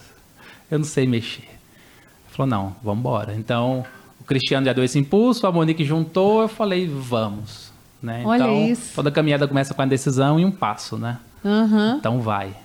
[0.71, 1.43] Eu não sei mexer.
[1.43, 3.35] Ela falou, não, vamos embora.
[3.35, 3.85] Então,
[4.19, 7.71] o Cristiano já deu esse impulso, a Monique juntou, eu falei, vamos.
[8.01, 8.23] Né?
[8.25, 8.95] Olha então, isso.
[8.95, 11.19] toda caminhada começa com a decisão e um passo, né?
[11.45, 11.97] Uhum.
[11.97, 12.55] Então vai.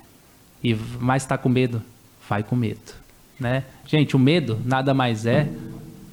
[0.65, 1.83] E mais está com medo?
[2.29, 2.81] Vai com medo.
[3.39, 3.65] Né?
[3.87, 5.49] Gente, o medo nada mais é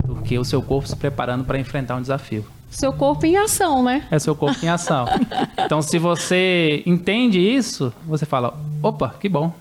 [0.05, 2.45] do que o seu corpo se preparando para enfrentar um desafio.
[2.69, 4.05] Seu corpo em ação, né?
[4.11, 5.05] É seu corpo em ação.
[5.57, 9.53] então, se você entende isso, você fala: opa, que bom.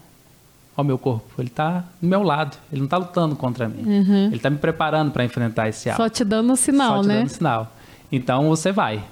[0.77, 3.83] Olha o meu corpo, ele está do meu lado, ele não está lutando contra mim.
[3.83, 4.27] Uhum.
[4.27, 6.03] Ele está me preparando para enfrentar esse algo.
[6.03, 7.19] Só te dando um sinal, Só te né?
[7.19, 7.73] dando sinal.
[8.13, 9.03] Então você vai.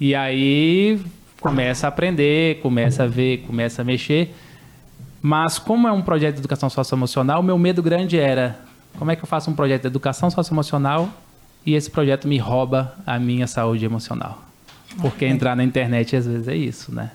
[0.00, 1.00] E aí
[1.44, 4.34] começa a aprender, começa a ver, começa a mexer.
[5.20, 8.58] Mas como é um projeto de educação socioemocional, meu medo grande era
[8.98, 11.10] como é que eu faço um projeto de educação socioemocional
[11.66, 14.42] e esse projeto me rouba a minha saúde emocional.
[15.02, 17.10] Porque entrar na internet às vezes é isso, né?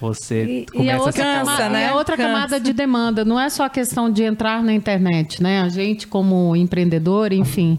[0.00, 1.84] Você e, começa e a, outra, a camada, né?
[1.84, 2.28] é outra Cansa.
[2.28, 3.24] camada de demanda.
[3.24, 5.60] Não é só a questão de entrar na internet, né?
[5.60, 7.78] A gente, como empreendedor, enfim.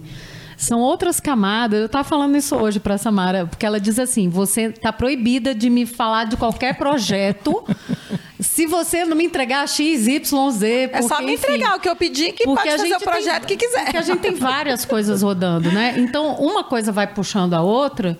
[0.57, 1.79] São outras camadas.
[1.79, 5.53] Eu estava falando isso hoje para a Samara, porque ela diz assim: você está proibida
[5.53, 7.63] de me falar de qualquer projeto
[8.39, 10.89] se você não me entregar X, Y, Z.
[10.89, 13.45] Porque, é só me entregar enfim, o que eu pedi que pode fazer o projeto
[13.45, 13.83] tem, que quiser.
[13.83, 15.95] Porque a gente tem várias coisas rodando, né?
[15.97, 18.17] Então, uma coisa vai puxando a outra.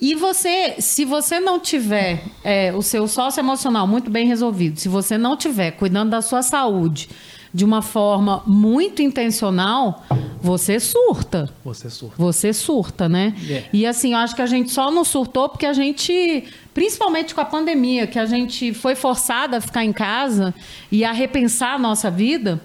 [0.00, 4.88] E você, se você não tiver é, o seu sócio emocional muito bem resolvido, se
[4.88, 7.08] você não tiver cuidando da sua saúde,
[7.54, 10.04] de uma forma muito intencional,
[10.40, 11.52] você surta.
[11.64, 12.14] Você surta.
[12.16, 13.34] Você surta, né?
[13.42, 13.68] Yeah.
[13.72, 17.40] E assim, eu acho que a gente só não surtou porque a gente, principalmente com
[17.40, 20.54] a pandemia, que a gente foi forçada a ficar em casa
[20.90, 22.60] e a repensar a nossa vida.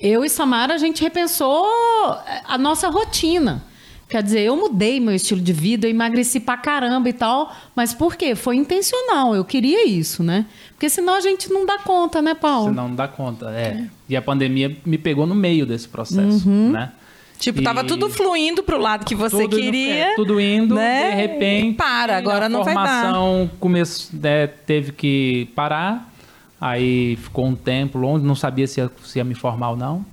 [0.00, 1.66] Eu e Samara, a gente repensou
[2.46, 3.64] a nossa rotina.
[4.06, 7.94] Quer dizer, eu mudei meu estilo de vida, eu emagreci pra caramba e tal, mas
[7.94, 8.34] por quê?
[8.34, 10.46] Foi intencional, eu queria isso, né?
[10.84, 12.68] Porque senão a gente não dá conta, né, Paulo?
[12.68, 13.62] Senão não dá conta, é.
[13.68, 13.86] é.
[14.06, 16.72] E a pandemia me pegou no meio desse processo, uhum.
[16.72, 16.92] né?
[17.38, 17.64] Tipo, e...
[17.64, 20.08] tava tudo fluindo pro lado que você tudo queria.
[20.08, 21.08] É, tudo indo, né?
[21.08, 21.68] de repente.
[21.70, 22.82] E para, agora não vai dar.
[22.82, 26.12] A formação começou, né, teve que parar.
[26.60, 30.04] Aí ficou um tempo longe, não sabia se ia, se ia me formar ou não.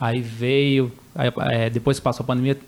[0.00, 2.58] Aí veio, aí, é, depois que passou a pandemia,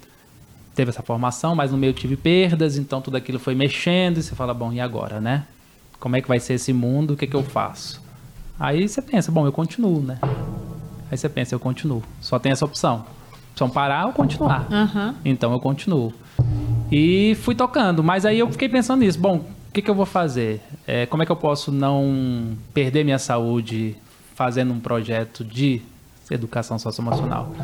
[0.74, 4.34] teve essa formação, mas no meio tive perdas, então tudo aquilo foi mexendo e você
[4.34, 5.46] fala, bom, e agora, né?
[6.00, 7.12] Como é que vai ser esse mundo?
[7.12, 8.02] O que, é que eu faço?
[8.58, 10.18] Aí você pensa, bom, eu continuo, né?
[11.10, 12.02] Aí você pensa, eu continuo.
[12.20, 13.04] Só tem essa opção.
[13.52, 14.66] Opção parar ou continuar.
[14.70, 15.14] Uhum.
[15.24, 16.12] Então eu continuo.
[16.90, 19.18] E fui tocando, mas aí eu fiquei pensando nisso.
[19.18, 20.62] Bom, o que, que eu vou fazer?
[20.86, 23.96] É, como é que eu posso não perder minha saúde
[24.34, 25.82] fazendo um projeto de
[26.30, 27.54] educação socioemocional?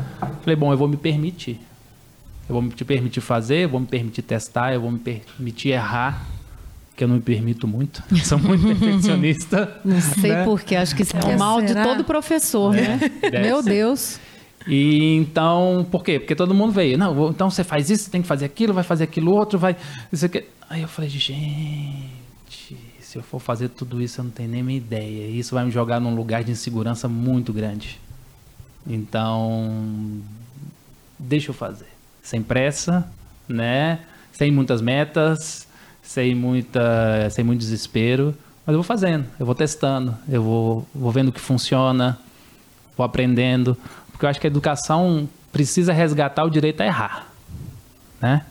[0.41, 1.59] Falei, bom, eu vou me permitir.
[2.47, 6.25] Eu vou me permitir fazer, eu vou me permitir testar, eu vou me permitir errar,
[6.97, 8.03] que eu não me permito muito.
[8.25, 9.79] Sou muito perfeccionista.
[9.85, 10.43] Não sei né?
[10.43, 11.83] porquê, acho que isso é o mal Será?
[11.83, 12.99] de todo professor, né?
[13.31, 13.69] Meu ser.
[13.69, 14.19] Deus.
[14.67, 16.19] E então, por quê?
[16.19, 16.97] Porque todo mundo veio.
[16.97, 19.77] Não, então você faz isso, você tem que fazer aquilo, vai fazer aquilo outro, vai.
[20.11, 20.43] Isso aqui.
[20.69, 24.77] Aí eu falei, gente, se eu for fazer tudo isso, eu não tenho nem minha
[24.77, 25.29] ideia.
[25.29, 27.99] Isso vai me jogar num lugar de insegurança muito grande.
[28.85, 30.19] Então,
[31.19, 31.87] deixa eu fazer
[32.23, 33.09] sem pressa,
[33.47, 33.99] né?
[34.33, 35.66] Sem muitas metas,
[36.07, 38.33] sem muita, sem muito desespero,
[38.65, 42.17] mas eu vou fazendo, eu vou testando, eu vou, vou vendo o que funciona,
[42.95, 43.77] vou aprendendo,
[44.09, 47.27] porque eu acho que a educação precisa resgatar o direito a errar,
[48.21, 48.45] né?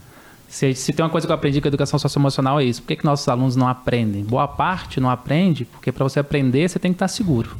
[0.48, 2.80] Se, se tem uma coisa que eu aprendi com a educação socioemocional é isso.
[2.80, 4.22] Por que, que nossos alunos não aprendem?
[4.22, 7.56] Boa parte não aprende porque para você aprender você tem que estar seguro.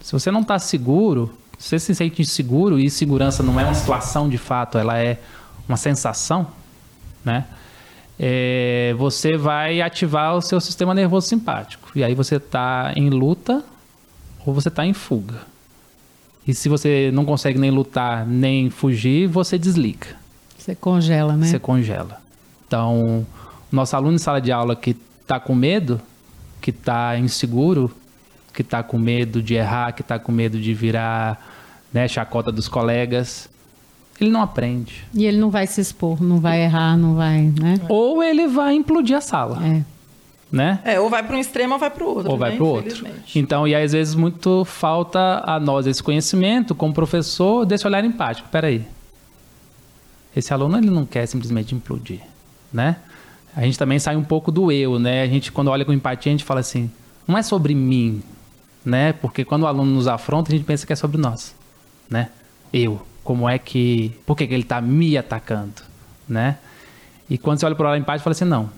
[0.00, 4.28] Se você não está seguro, você se sente inseguro e segurança não é uma situação
[4.28, 5.20] de fato, ela é
[5.68, 6.46] uma sensação,
[7.22, 7.44] né?
[8.18, 11.90] É, você vai ativar o seu sistema nervoso simpático.
[11.94, 13.64] E aí você está em luta
[14.44, 15.40] ou você está em fuga.
[16.46, 20.08] E se você não consegue nem lutar nem fugir, você desliga.
[20.58, 21.46] Você congela, né?
[21.46, 22.20] Você congela.
[22.66, 23.26] Então,
[23.70, 26.00] nosso aluno em sala de aula que está com medo,
[26.60, 27.90] que está inseguro,
[28.52, 31.40] que está com medo de errar, que está com medo de virar
[31.92, 33.48] né, chacota dos colegas,
[34.22, 35.04] ele não aprende.
[35.14, 37.80] E ele não vai se expor, não vai errar, não vai, né?
[37.88, 39.58] Ou ele vai implodir a sala.
[39.66, 39.82] É.
[40.50, 40.80] né?
[40.84, 42.30] É, ou vai para um extremo ou vai para o outro.
[42.30, 42.56] Ou vai né?
[42.56, 43.06] para o outro.
[43.34, 48.04] Então, e aí, às vezes, muito falta a nós esse conhecimento, como professor, desse olhar
[48.04, 48.48] empático.
[48.50, 48.84] Peraí.
[50.34, 52.20] Esse aluno, ele não quer simplesmente implodir,
[52.72, 52.96] né?
[53.54, 55.22] A gente também sai um pouco do eu, né?
[55.22, 56.90] A gente, quando olha com empatia, a gente fala assim,
[57.28, 58.22] não é sobre mim,
[58.84, 59.12] né?
[59.12, 61.54] Porque quando o aluno nos afronta, a gente pensa que é sobre nós,
[62.08, 62.30] né?
[62.72, 65.82] Eu, como é que, por que, que ele está me atacando,
[66.28, 66.58] né?
[67.30, 68.68] E quando você olha para o empático, fala assim, não,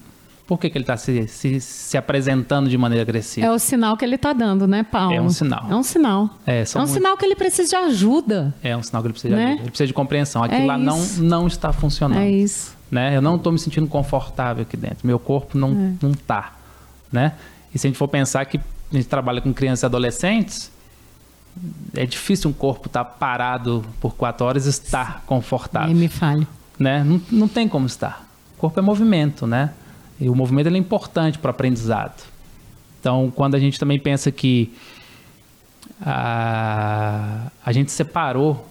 [0.46, 3.46] por que, que ele está se, se, se, apresentando de maneira agressiva?
[3.46, 5.14] É o sinal que ele está dando, né, Paulo?
[5.14, 5.66] É um sinal.
[5.70, 6.30] É um sinal.
[6.46, 6.92] É, é um muito...
[6.92, 8.54] sinal que ele precisa de ajuda.
[8.62, 9.40] É um sinal que ele precisa né?
[9.40, 9.62] de ajuda.
[9.62, 10.42] Ele precisa de compreensão.
[10.42, 12.20] Aquilo é lá não, não está funcionando.
[12.20, 12.76] É isso.
[12.90, 13.16] Né?
[13.16, 15.06] Eu não estou me sentindo confortável aqui dentro.
[15.06, 15.92] Meu corpo não é.
[16.02, 16.52] não está.
[17.10, 17.32] Né?
[17.74, 20.70] E se a gente for pensar que a gente trabalha com crianças e adolescentes,
[21.94, 25.90] é difícil um corpo estar tá parado por quatro horas e estar confortável.
[25.90, 26.46] E me fale.
[26.78, 27.04] Né?
[27.04, 28.26] Não, não tem como estar.
[28.56, 29.72] O corpo é movimento, né?
[30.20, 32.22] E o movimento é importante para o aprendizado.
[33.00, 34.74] Então, quando a gente também pensa que
[36.00, 38.66] a, a gente separou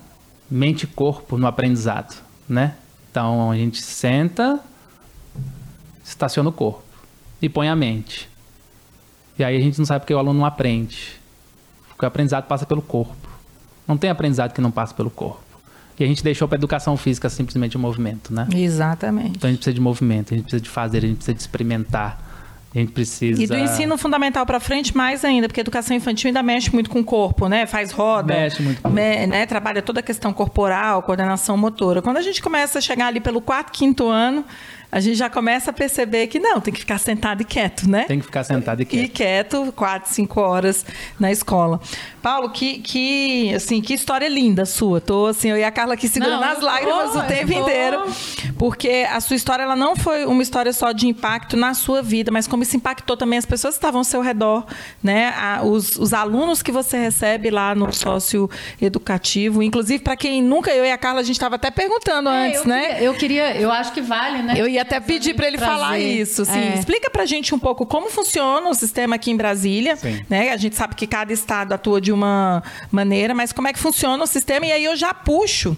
[0.50, 2.76] mente e corpo no aprendizado, né?
[3.10, 4.60] Então, a gente senta,
[6.04, 6.84] estaciona o corpo
[7.42, 8.30] e põe a mente.
[9.38, 11.23] E aí a gente não sabe porque o aluno não aprende.
[11.94, 13.16] Porque o aprendizado passa pelo corpo.
[13.88, 15.42] Não tem aprendizado que não passa pelo corpo.
[16.00, 18.48] E a gente deixou para educação física simplesmente o movimento, né?
[18.54, 19.38] Exatamente.
[19.38, 21.42] Então a gente precisa de movimento, a gente precisa de fazer, a gente precisa de
[21.42, 22.34] experimentar.
[22.76, 23.42] A gente precisa.
[23.42, 26.90] E do ensino fundamental para frente, mais ainda, porque a educação infantil ainda mexe muito
[26.90, 27.68] com o corpo, né?
[27.68, 28.34] Faz roda.
[28.34, 29.46] Mexe muito com me, né?
[29.46, 32.02] Trabalha toda a questão corporal, coordenação motora.
[32.02, 34.44] Quando a gente começa a chegar ali pelo quarto, quinto ano,
[34.94, 38.04] a gente já começa a perceber que não, tem que ficar sentado e quieto, né?
[38.04, 39.04] Tem que ficar sentado e quieto.
[39.04, 40.86] E quieto, quatro, cinco horas
[41.20, 41.82] na escola.
[42.22, 45.02] Paulo, que, que, assim, que história linda sua.
[45.02, 48.04] Tô assim, eu e a Carla aqui segurando não, as lágrimas tô, o tempo inteiro.
[48.56, 52.32] Porque a sua história, ela não foi uma história só de impacto na sua vida,
[52.32, 54.64] mas como isso impactou também as pessoas que estavam ao seu redor,
[55.02, 55.34] né?
[55.64, 58.48] os, os alunos que você recebe lá no sócio
[58.80, 59.64] educativo.
[59.64, 62.62] Inclusive, para quem nunca, eu e a Carla, a gente estava até perguntando é, antes,
[62.62, 62.82] eu né?
[62.86, 64.54] Queria, eu queria, eu acho que vale, né?
[64.56, 65.74] Eu ia até pedir para ele trazer.
[65.74, 66.44] falar isso.
[66.44, 66.60] Assim.
[66.60, 66.76] É.
[66.76, 69.98] Explica para a gente um pouco como funciona o sistema aqui em Brasília.
[70.30, 70.52] Né?
[70.52, 74.24] A gente sabe que cada estado atua de uma maneira, mas como é que funciona
[74.24, 74.66] o sistema?
[74.66, 75.76] E aí eu já puxo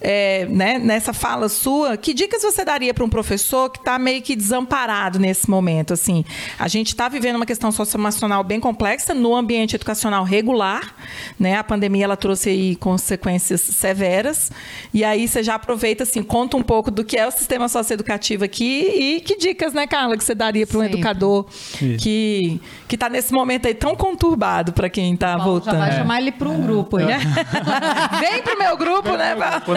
[0.00, 4.20] é, né, nessa fala sua, que dicas você daria para um professor que está meio
[4.22, 5.94] que desamparado nesse momento?
[5.94, 6.24] Assim,
[6.58, 10.94] a gente está vivendo uma questão socioemocional bem complexa no ambiente educacional regular,
[11.38, 11.56] né?
[11.56, 14.50] A pandemia ela trouxe aí consequências severas.
[14.92, 18.44] E aí você já aproveita assim, conta um pouco do que é o sistema socioeducativo
[18.44, 21.46] aqui e que dicas, né, Carla, que você daria para um educador
[21.80, 21.96] Isso.
[21.98, 25.74] que que está nesse momento aí tão conturbado para quem está voltando.
[25.74, 25.92] Já vai é.
[25.92, 27.10] chamar ele para um grupo aí.
[27.10, 27.18] É.
[28.20, 29.34] Vem para o meu grupo, né?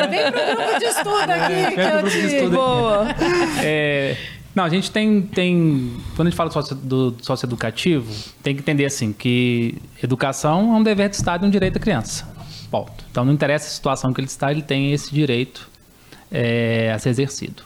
[0.09, 2.49] Vem pro grupo de estudo aqui, que eu te...
[2.49, 3.07] Boa.
[3.63, 4.15] É,
[4.55, 5.93] não, a gente tem, tem...
[6.15, 8.11] Quando a gente fala do socioeducativo,
[8.43, 11.79] tem que entender assim, que educação é um dever de Estado e um direito da
[11.79, 12.27] criança.
[12.69, 13.05] Ponto.
[13.09, 15.69] Então, não interessa a situação que ele está, ele tem esse direito
[16.31, 17.63] é, a ser exercido.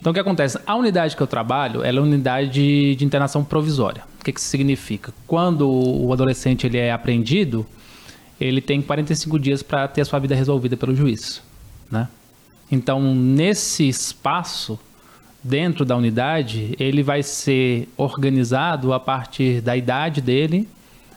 [0.00, 0.58] Então, o que acontece?
[0.66, 4.04] A unidade que eu trabalho, ela é uma unidade de, de internação provisória.
[4.20, 5.12] O que, que isso significa?
[5.26, 7.66] Quando o adolescente ele é apreendido,
[8.40, 11.42] ele tem 45 dias para ter a sua vida resolvida pelo juiz.
[11.90, 12.08] Né?
[12.70, 14.78] Então, nesse espaço,
[15.42, 20.68] dentro da unidade, ele vai ser organizado a partir da idade dele,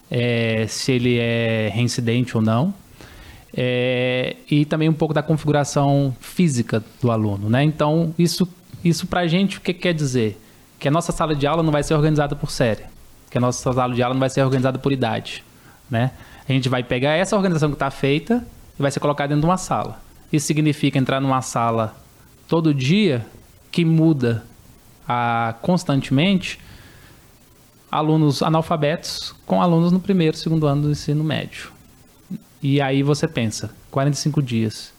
[0.10, 2.74] é, se ele é reincidente ou não,
[3.54, 7.50] é, e também um pouco da configuração física do aluno.
[7.50, 7.64] Né?
[7.64, 8.48] Então, isso,
[8.84, 10.40] isso para a gente, o que quer dizer?
[10.80, 12.84] Que a nossa sala de aula não vai ser organizada por série,
[13.30, 15.44] que a nossa sala de aula não vai ser organizada por idade.
[15.90, 16.12] Né?
[16.48, 18.46] A gente vai pegar essa organização que está feita
[18.80, 20.00] e vai ser colocada dentro de uma sala.
[20.32, 21.96] Isso significa entrar numa sala
[22.48, 23.26] todo dia
[23.72, 24.44] que muda
[25.08, 26.60] a, constantemente
[27.92, 31.72] alunos analfabetos com alunos no primeiro, segundo ano do ensino médio.
[32.64, 34.94] E aí você pensa, 45 dias.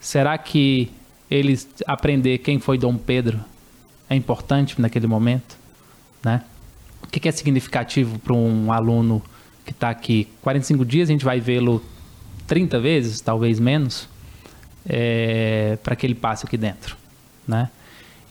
[0.00, 0.90] Será que
[1.30, 3.40] eles aprender quem foi Dom Pedro
[4.08, 5.56] é importante naquele momento,
[6.22, 6.44] né?
[7.02, 9.22] O que é significativo para um aluno
[9.64, 11.08] que está aqui 45 dias?
[11.08, 11.82] A gente vai vê-lo
[12.46, 14.08] 30 vezes, talvez menos
[14.88, 16.96] é, para que ele passe aqui dentro,
[17.46, 17.68] né?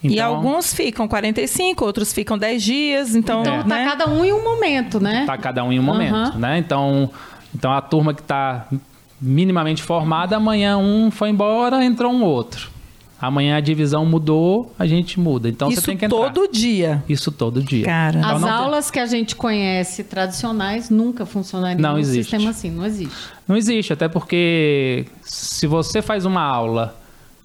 [0.03, 3.41] Então, e alguns ficam 45, outros ficam 10 dias, então...
[3.41, 3.85] Então tá né?
[3.85, 5.25] cada um em um momento, né?
[5.25, 6.39] Tá cada um em um momento, uhum.
[6.39, 6.57] né?
[6.59, 7.09] Então,
[7.53, 8.67] então a turma que está
[9.19, 12.69] minimamente formada, amanhã um foi embora, entrou um outro.
[13.19, 15.49] Amanhã a divisão mudou, a gente muda.
[15.49, 16.31] Então Isso você tem que entrar.
[16.31, 17.03] todo dia.
[17.09, 17.83] Isso todo dia.
[17.85, 18.19] Cara.
[18.19, 18.93] Então, As aulas tem...
[18.93, 22.29] que a gente conhece tradicionais nunca funcionariam não num existe.
[22.29, 23.15] sistema assim, não existe.
[23.47, 26.95] Não existe, até porque se você faz uma aula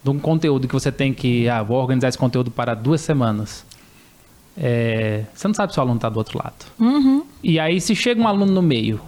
[0.04, 3.64] de um conteúdo que você tem que, ah, vou organizar esse conteúdo para duas semanas.
[4.56, 6.66] é, você não sabe se o aluno está do outro lado.
[6.78, 7.24] Uhum.
[7.42, 9.00] E aí, se chega um aluno no meio,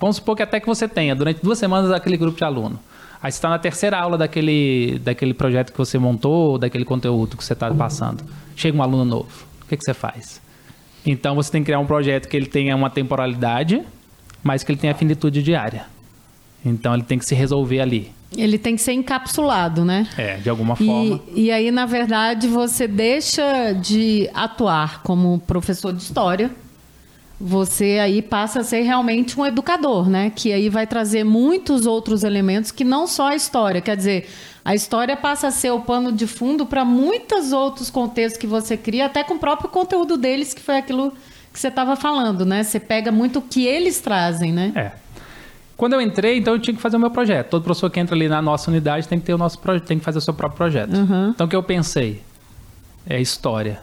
[0.00, 2.80] vamos supor que até que você tenha, durante duas semanas, aquele grupo de aluno.
[3.22, 7.44] Aí você está na terceira aula daquele, daquele projeto que você montou, daquele conteúdo que
[7.44, 8.24] você está passando.
[8.56, 9.46] Chega um aluno novo.
[9.62, 10.42] O que, que você faz?
[11.06, 13.80] Então, você tem que criar um projeto que ele tenha uma temporalidade,
[14.42, 15.86] mas que ele tenha finitude diária.
[16.64, 18.12] Então, ele tem que se resolver ali.
[18.36, 20.08] Ele tem que ser encapsulado, né?
[20.16, 21.20] É, de alguma forma.
[21.34, 26.50] E, e aí, na verdade, você deixa de atuar como professor de história.
[27.44, 30.30] Você aí passa a ser realmente um educador, né?
[30.30, 33.80] Que aí vai trazer muitos outros elementos que não só a história.
[33.80, 34.30] Quer dizer,
[34.64, 38.76] a história passa a ser o pano de fundo para muitos outros contextos que você
[38.76, 41.12] cria, até com o próprio conteúdo deles, que foi aquilo
[41.52, 42.62] que você estava falando, né?
[42.62, 44.72] Você pega muito o que eles trazem, né?
[44.76, 44.92] É.
[45.76, 47.50] Quando eu entrei, então eu tinha que fazer o meu projeto.
[47.50, 49.98] Todo professor que entra ali na nossa unidade tem que ter o nosso projeto, tem
[49.98, 50.94] que fazer o seu próprio projeto.
[50.94, 51.30] Uhum.
[51.30, 52.22] Então o que eu pensei
[53.04, 53.80] é história.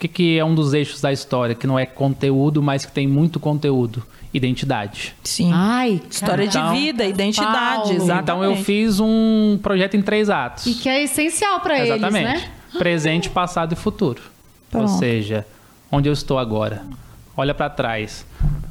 [0.00, 2.90] O que, que é um dos eixos da história que não é conteúdo, mas que
[2.92, 4.02] tem muito conteúdo?
[4.32, 5.14] Identidade.
[5.22, 5.50] Sim.
[5.52, 6.72] Ai, História cara.
[6.72, 7.92] de vida, identidade, Paulo.
[7.92, 8.22] exatamente.
[8.22, 10.64] Então eu fiz um projeto em três atos.
[10.64, 12.24] E que é essencial para eles, Exatamente.
[12.46, 12.50] né?
[12.78, 14.22] Presente, passado e futuro.
[14.72, 14.98] Ou Pronto.
[14.98, 15.46] seja,
[15.92, 16.82] onde eu estou agora.
[17.36, 18.24] Olha para trás.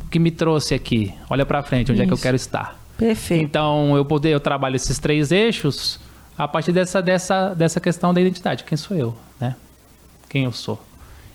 [0.08, 1.14] O que me trouxe aqui?
[1.30, 2.24] Olha para frente, onde é que eu Isso.
[2.24, 2.76] quero estar?
[2.98, 3.44] Perfeito.
[3.44, 6.00] Então, eu poder, eu trabalho esses três eixos
[6.36, 8.64] a partir dessa, dessa, dessa questão da identidade.
[8.64, 9.56] Quem sou eu, né?
[10.28, 10.82] Quem eu sou.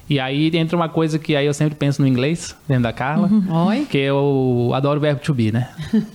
[0.08, 3.30] E aí entra uma coisa que aí eu sempre penso no inglês, dentro da Carla,
[3.68, 3.86] Oi.
[3.88, 5.70] que eu adoro o verbo to be, né?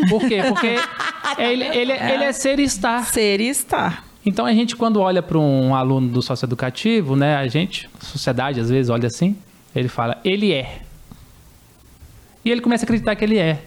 [0.09, 0.43] Por quê?
[0.47, 0.75] Porque
[1.39, 3.03] ele, ele, ele é ser e estar.
[3.05, 4.05] Ser e estar.
[4.23, 8.59] Então a gente quando olha para um aluno do socioeducativo, né, a gente, a sociedade
[8.59, 9.35] às vezes olha assim,
[9.75, 10.81] ele fala, ele é.
[12.45, 13.63] E ele começa a acreditar que ele é.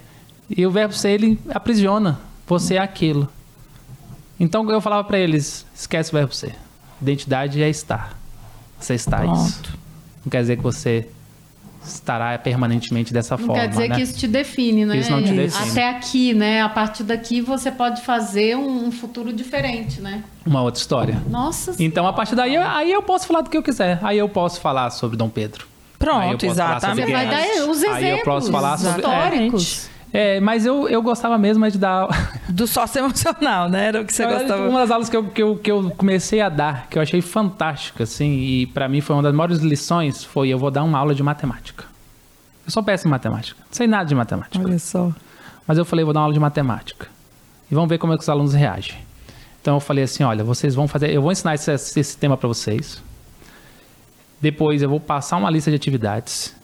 [0.48, 3.28] E o verbo ser ele aprisiona, você é aquilo.
[4.38, 6.54] Então eu falava para eles, esquece o verbo ser.
[7.00, 8.16] Identidade é estar.
[8.78, 9.62] Você está isso.
[10.24, 11.08] Não quer dizer que você
[11.84, 13.96] estará permanentemente dessa Não forma, quer dizer né?
[13.96, 14.98] que isso te define, né?
[14.98, 15.70] Isso não te define.
[15.70, 16.62] Até aqui, né?
[16.62, 20.22] A partir daqui você pode fazer um, futuro diferente, né?
[20.46, 21.20] Uma outra história.
[21.28, 23.98] Nossa Então a partir daí, eu- aí eu posso falar do que eu quiser.
[24.02, 25.66] Aí eu posso falar sobre Dom Pedro.
[25.98, 27.06] Pronto, posso falar sobre exatamente.
[27.06, 29.86] Você vai dar os exemplos Aí eu posso falar sobre- históricos.
[29.86, 29.91] É,
[30.42, 32.08] mas eu, eu gostava mesmo é de dar.
[32.48, 33.86] Do socioemocional, né?
[33.86, 34.68] Era o que você gostava.
[34.68, 37.22] Uma das aulas que eu, que, eu, que eu comecei a dar, que eu achei
[37.22, 40.98] fantástica, assim, e pra mim foi uma das maiores lições, foi eu vou dar uma
[40.98, 41.84] aula de matemática.
[42.66, 43.58] Eu sou péssimo em matemática.
[43.60, 44.62] Não sei nada de matemática.
[44.62, 45.12] Olha só.
[45.66, 47.08] Mas eu falei, vou dar uma aula de matemática.
[47.70, 48.98] E vamos ver como é que os alunos reagem.
[49.60, 52.48] Então eu falei assim, olha, vocês vão fazer, eu vou ensinar esse, esse tema para
[52.48, 53.02] vocês.
[54.40, 56.54] Depois eu vou passar uma lista de atividades.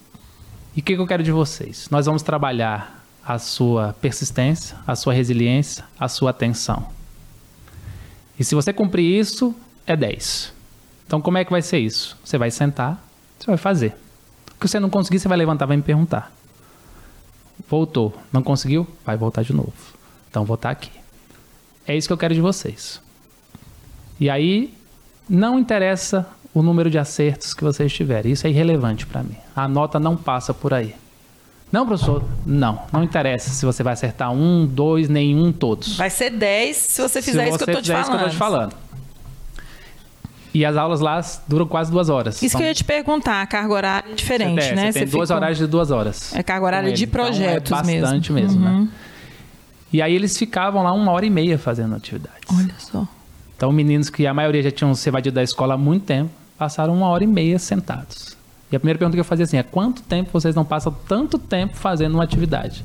[0.75, 1.87] E o que, que eu quero de vocês?
[1.89, 6.87] Nós vamos trabalhar a sua persistência, a sua resiliência, a sua atenção.
[8.39, 9.53] E se você cumprir isso,
[9.85, 10.53] é 10.
[11.05, 12.17] Então como é que vai ser isso?
[12.23, 13.03] Você vai sentar,
[13.37, 13.95] você vai fazer.
[14.55, 16.31] O que você não conseguir, você vai levantar, vai me perguntar.
[17.69, 18.15] Voltou.
[18.31, 18.87] Não conseguiu?
[19.05, 19.73] Vai voltar de novo.
[20.29, 20.91] Então vou estar aqui.
[21.87, 23.01] É isso que eu quero de vocês.
[24.19, 24.73] E aí,
[25.27, 28.31] não interessa o número de acertos que vocês tiverem.
[28.31, 29.35] Isso é irrelevante para mim.
[29.55, 30.95] A nota não passa por aí.
[31.71, 32.23] Não, professor?
[32.45, 32.81] Não.
[32.91, 35.95] Não interessa se você vai acertar um, dois, nenhum, todos.
[35.97, 38.01] Vai ser 10 se você fizer se isso que eu tô te falando.
[38.03, 38.73] isso que eu tô te falando.
[40.51, 42.41] E as aulas lá duram quase duas horas.
[42.41, 44.91] Isso São- que eu ia te perguntar, a carga horária é diferente, é, né?
[44.91, 46.33] Você tem Você duas ficou- horários de duas horas.
[46.35, 47.11] É carga horária de ele.
[47.11, 48.01] Então, projetos é mesmo.
[48.01, 48.81] bastante mesmo, Uhum.
[48.85, 48.89] né?
[49.93, 52.39] E aí eles ficavam lá uma hora e meia fazendo atividades.
[52.51, 53.07] Olha só.
[53.55, 56.95] Então meninos que a maioria já tinham se evadido da escola há muito tempo, passaram
[56.95, 58.35] uma hora e meia sentados.
[58.71, 61.37] E a primeira pergunta que eu fazia assim é, quanto tempo vocês não passam tanto
[61.39, 62.83] tempo fazendo uma atividade?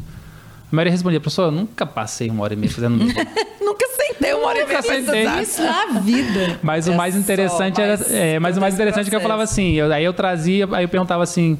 [0.72, 3.28] A maioria respondia, professor, eu nunca passei uma hora e meia fazendo nada.
[3.60, 5.04] Nunca sentei uma hora e Nunca meia.
[5.04, 5.22] sentei.
[5.22, 5.42] exato.
[5.42, 6.58] Isso na vida.
[6.62, 8.16] Mas o É mais só interessante mais era.
[8.18, 10.84] É, mas o mais interessante é que eu falava assim, eu- aí eu trazia, aí
[10.84, 11.58] eu perguntava assim,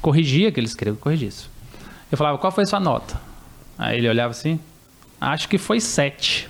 [0.00, 1.44] corrigia que eles queriam que eu corrigisse.
[2.10, 3.20] Eu falava, qual foi a sua nota?
[3.78, 4.58] Aí ele olhava assim,
[5.20, 6.48] acho que foi sete.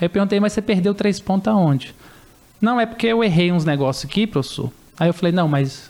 [0.00, 1.94] Aí eu perguntei, mas você perdeu três pontos aonde?
[2.60, 4.72] Não, é porque eu errei uns negócios aqui, professor.
[4.98, 5.89] Aí eu falei, não, mas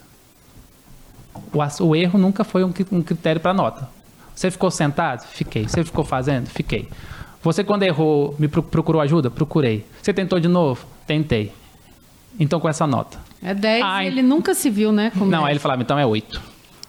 [1.52, 3.88] o, o erro nunca foi um, um critério para nota.
[4.34, 5.26] Você ficou sentado?
[5.26, 5.68] Fiquei.
[5.68, 6.46] Você ficou fazendo?
[6.48, 6.88] Fiquei.
[7.42, 9.30] Você, quando errou, me pro- procurou ajuda?
[9.30, 9.84] Procurei.
[10.00, 10.84] Você tentou de novo?
[11.06, 11.52] Tentei.
[12.38, 13.18] Então, com essa nota.
[13.42, 14.04] É 10 Ai.
[14.04, 15.10] e ele nunca se viu, né?
[15.18, 15.48] Como Não, é.
[15.48, 16.40] aí ele falava, então é oito.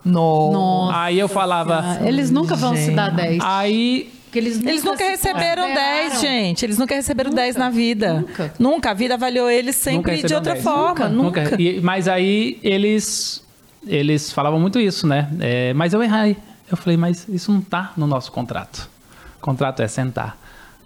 [0.04, 0.54] Nossa.
[0.54, 0.98] Nossa.
[1.00, 1.80] Aí eu falava.
[2.02, 3.40] Ah, Eles nunca vão se dar 10.
[3.44, 4.12] Aí.
[4.26, 6.10] Porque eles nunca, Eles nunca receberam consideraram.
[6.10, 6.66] 10, gente.
[6.66, 8.26] Eles nunca receberam 10 na vida.
[8.58, 8.90] Nunca.
[8.92, 10.64] A vida avaliou eles nunca sempre de outra 10.
[10.64, 11.10] forma.
[11.10, 11.62] Nunca.
[11.62, 13.44] E- mas aí eles.
[13.86, 15.30] Eles falavam muito isso, né?
[15.40, 16.38] É, mas eu errei.
[16.70, 18.90] Eu falei, mas isso não tá no nosso contrato.
[19.38, 20.38] O contrato é sentar.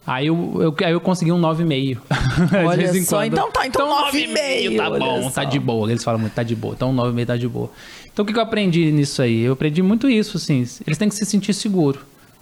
[0.07, 1.97] Aí eu, eu, aí eu consegui um 9,5.
[2.65, 3.27] Olha só, quando.
[3.27, 4.77] então tá, então, então 9,5.
[4.77, 5.89] Tá bom, tá de boa.
[5.89, 6.75] Eles falam muito, tá de boa.
[6.75, 7.71] Então 9,5 tá de boa.
[8.11, 9.41] Então o que eu aprendi nisso aí?
[9.41, 10.65] Eu aprendi muito isso, assim.
[10.85, 11.99] Eles têm que se sentir seguro.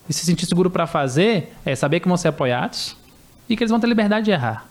[0.10, 2.97] E se sentir seguro para fazer é saber que vão ser apoiados
[3.47, 4.68] e que eles vão ter liberdade de errar.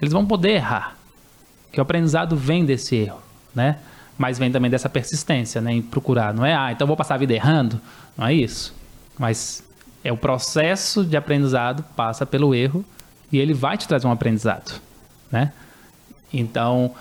[0.00, 0.96] Eles vão poder errar.
[1.70, 3.20] Que o aprendizado vem desse erro,
[3.54, 3.78] né?
[4.18, 5.72] Mas vem também dessa persistência, né?
[5.72, 6.34] Em procurar.
[6.34, 7.80] Não é, ah, então vou passar a vida errando.
[8.16, 8.74] Não é isso.
[9.16, 9.62] Mas
[10.02, 12.84] é o processo de aprendizado passa pelo erro
[13.30, 14.80] e ele vai te trazer um aprendizado,
[15.30, 15.52] né?
[16.32, 16.94] Então,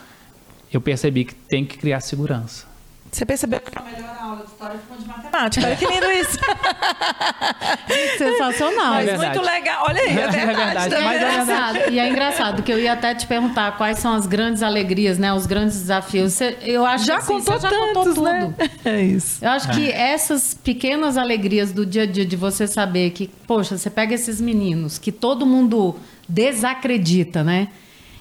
[0.71, 2.65] eu percebi que tem que criar segurança.
[3.11, 5.65] Você percebeu que a melhor aula de história foi de matemática.
[5.65, 6.37] Olha que lindo isso.
[8.17, 8.93] Sensacional.
[8.93, 9.85] Mas é muito legal.
[9.87, 10.37] Olha aí, é, é verdade.
[10.37, 10.93] É verdade.
[10.93, 11.91] É, é engraçado.
[11.91, 15.33] E é engraçado, que eu ia até te perguntar quais são as grandes alegrias, né?
[15.33, 16.39] Os grandes desafios.
[16.61, 18.23] eu acho já assim, contou já tantos, contou tudo.
[18.23, 18.53] Né?
[18.85, 19.43] É isso.
[19.43, 20.11] Eu acho que é.
[20.11, 24.39] essas pequenas alegrias do dia a dia de você saber que, poxa, você pega esses
[24.39, 25.95] meninos que todo mundo
[26.27, 27.69] desacredita, né?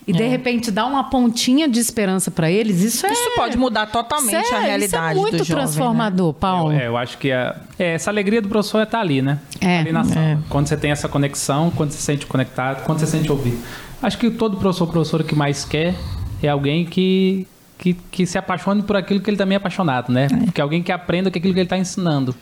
[0.07, 0.15] E é.
[0.15, 3.13] de repente dá uma pontinha de esperança para eles, isso é.
[3.13, 5.19] Isso pode mudar totalmente isso é, a realidade.
[5.19, 6.39] Isso é muito jovem, transformador, né?
[6.39, 6.73] Paulo.
[6.73, 9.21] Eu, é, eu acho que a, é, essa alegria do professor é estar tá ali,
[9.21, 9.41] né?
[9.61, 9.81] É.
[9.81, 10.21] Ali na sala.
[10.25, 10.39] É.
[10.49, 13.59] Quando você tem essa conexão, quando você se sente conectado, quando você se sente ouvido.
[14.01, 15.95] Acho que todo professor, professora que mais quer
[16.41, 17.45] é alguém que,
[17.77, 20.29] que, que se apaixone por aquilo que ele também é apaixonado, né?
[20.49, 20.53] É.
[20.53, 22.33] Que alguém que aprenda aquilo que ele está ensinando.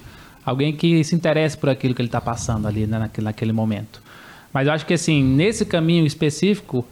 [0.44, 2.98] Alguém que se interesse por aquilo que ele está passando ali, né?
[2.98, 4.02] naquele, naquele momento.
[4.52, 6.86] Mas eu acho que, assim, nesse caminho específico,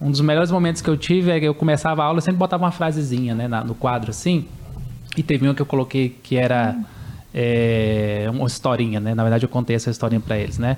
[0.00, 2.38] um dos melhores momentos que eu tive é que eu começava a aula, eu sempre
[2.38, 4.46] botava uma frasezinha, né, no quadro assim.
[5.16, 6.76] E teve uma que eu coloquei que era
[7.34, 9.14] é, uma historinha, né?
[9.14, 10.76] Na verdade, eu contei essa historinha para eles, né?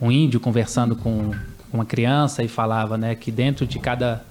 [0.00, 1.32] Um índio conversando com
[1.72, 4.24] uma criança e falava, né, que dentro de cada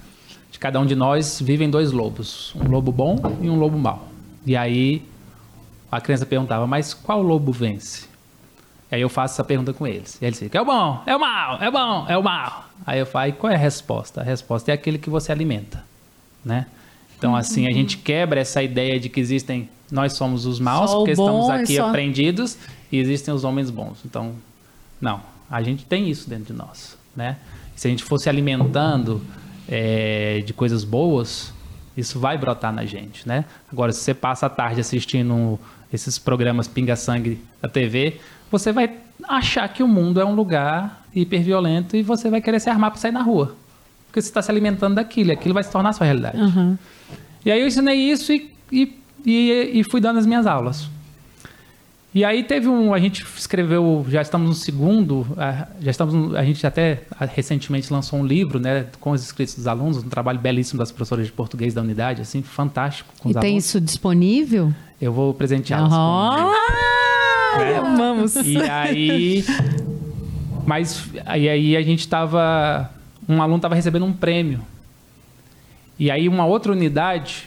[0.50, 4.08] de cada um de nós vivem dois lobos, um lobo bom e um lobo mau.
[4.46, 5.02] E aí
[5.92, 8.06] a criança perguntava, mas qual lobo vence?
[8.90, 10.18] Aí eu faço essa pergunta com eles.
[10.20, 12.66] E eles ficam, é o bom, é o mal, é o bom, é o mal.
[12.86, 14.20] Aí eu falo, e qual é a resposta?
[14.20, 15.84] A resposta é aquele que você alimenta,
[16.44, 16.66] né?
[17.18, 17.36] Então, uhum.
[17.36, 21.12] assim, a gente quebra essa ideia de que existem, nós somos os maus, só porque
[21.12, 21.88] estamos aqui só...
[21.88, 22.58] aprendidos,
[22.92, 23.98] e existem os homens bons.
[24.04, 24.34] Então,
[25.00, 25.20] não,
[25.50, 27.38] a gente tem isso dentro de nós, né?
[27.74, 29.20] Se a gente fosse alimentando
[29.68, 31.52] é, de coisas boas,
[31.96, 33.44] isso vai brotar na gente, né?
[33.72, 35.58] Agora, se você passa a tarde assistindo
[35.92, 38.20] esses programas pinga-sangue da TV,
[38.50, 38.90] você vai
[39.24, 43.00] achar que o mundo é um lugar hiperviolento e você vai querer se armar para
[43.00, 43.56] sair na rua.
[44.06, 46.38] Porque você está se alimentando daquilo, e aquilo vai se tornar sua realidade.
[46.38, 46.76] Uhum.
[47.44, 50.88] E aí eu ensinei isso e, e, e, e, fui dando as minhas aulas.
[52.16, 55.26] E aí teve um, a gente escreveu, já estamos no segundo,
[55.78, 57.02] já estamos, a gente até
[57.34, 61.26] recentemente lançou um livro, né, com os escritos dos alunos, um trabalho belíssimo das professoras
[61.26, 63.12] de português da unidade, assim, fantástico.
[63.18, 63.66] e tem alunos.
[63.66, 64.72] isso disponível?
[64.98, 65.92] Eu vou presenteá-los.
[65.92, 66.52] Uhum.
[67.58, 67.76] Né?
[67.80, 68.34] Amamos.
[68.36, 69.44] E aí.
[70.64, 72.90] Mas aí, aí a gente tava.
[73.28, 74.62] Um aluno estava recebendo um prêmio.
[75.98, 77.46] E aí uma outra unidade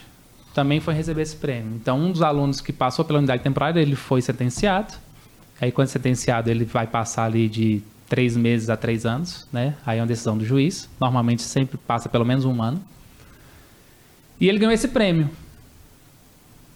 [0.59, 1.73] também foi receber esse prêmio.
[1.73, 4.93] Então, um dos alunos que passou pela unidade temporária, ele foi sentenciado.
[5.61, 9.75] Aí, quando sentenciado, ele vai passar ali de três meses a três anos, né?
[9.85, 10.89] Aí é uma decisão do juiz.
[10.99, 12.83] Normalmente sempre passa pelo menos um ano.
[14.37, 15.29] E ele ganhou esse prêmio.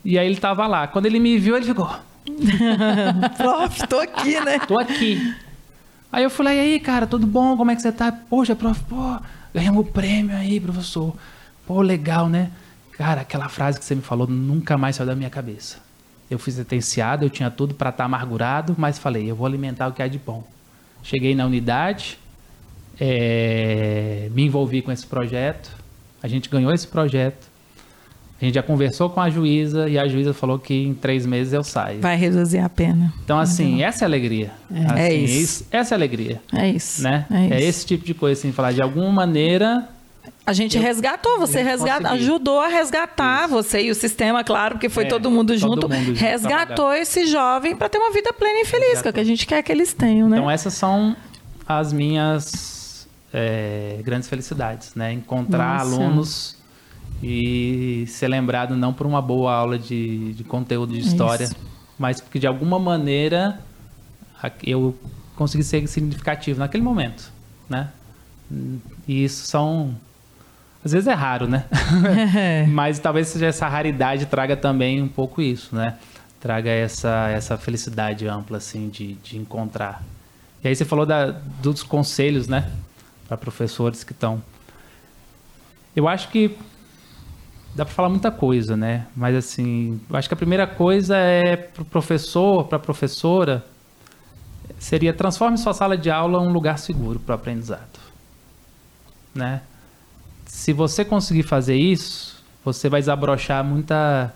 [0.05, 0.87] E aí ele estava lá.
[0.87, 1.89] Quando ele me viu, ele ficou:
[3.35, 4.59] prof, tô aqui, né?
[4.59, 5.35] Tô aqui.
[6.09, 7.57] Aí eu falei, e aí, cara, tudo bom?
[7.57, 8.13] Como é que você tá?
[8.13, 9.19] Poxa, prof, pô,
[9.53, 11.13] ganhamos o prêmio aí, professor.
[11.67, 12.49] Pô, legal, né?
[12.97, 15.77] Cara, aquela frase que você me falou nunca mais saiu da minha cabeça.
[16.29, 19.87] Eu fui sentenciado, eu tinha tudo para estar tá amargurado, mas falei, eu vou alimentar
[19.87, 20.43] o que há de bom.
[21.01, 22.17] Cheguei na unidade,
[22.99, 25.69] é, me envolvi com esse projeto,
[26.21, 27.51] a gente ganhou esse projeto,
[28.41, 31.53] a gente já conversou com a juíza e a juíza falou que em três meses
[31.53, 32.01] eu saio.
[32.01, 33.13] Vai reduzir a pena.
[33.23, 34.51] Então, assim, essa é a alegria.
[34.73, 35.33] É, assim, é isso.
[35.33, 35.67] isso.
[35.71, 36.41] Essa é a alegria.
[36.53, 37.03] É isso.
[37.03, 37.25] Né?
[37.31, 37.53] É, isso.
[37.53, 39.87] é esse tipo de coisa, assim, falar de alguma maneira
[40.45, 43.53] a gente eu, resgatou, você resgata, ajudou a resgatar Isso.
[43.53, 47.01] você e o sistema, claro, porque foi é, todo mundo junto, todo mundo resgatou junto
[47.01, 49.47] esse jovem para ter uma vida plena e feliz, que é o que a gente
[49.47, 50.37] quer que eles tenham, né?
[50.37, 51.15] Então essas são
[51.65, 55.13] as minhas é, grandes felicidades, né?
[55.13, 55.95] Encontrar Nossa.
[55.95, 56.57] alunos
[57.21, 61.55] e ser lembrado não por uma boa aula de, de conteúdo de história, isso.
[61.97, 63.61] mas porque de alguma maneira
[64.61, 64.93] eu
[65.37, 67.31] consegui ser significativo naquele momento,
[67.69, 67.89] né?
[69.07, 69.95] E isso são
[70.83, 71.65] às vezes é raro, né?
[72.69, 75.97] mas talvez seja essa raridade traga também um pouco isso, né?
[76.39, 80.03] Traga essa essa felicidade ampla assim de, de encontrar.
[80.63, 81.31] E aí você falou da,
[81.61, 82.69] dos conselhos, né?
[83.27, 84.41] Para professores que estão
[85.95, 86.57] eu acho que
[87.75, 89.05] dá para falar muita coisa, né?
[89.15, 93.63] Mas assim, eu acho que a primeira coisa é para o professor, para a professora,
[94.79, 97.99] seria transforme sua sala de aula um lugar seguro para o aprendizado.
[99.33, 99.61] Né?
[100.53, 104.31] Se você conseguir fazer isso, você vai desabrochar muita,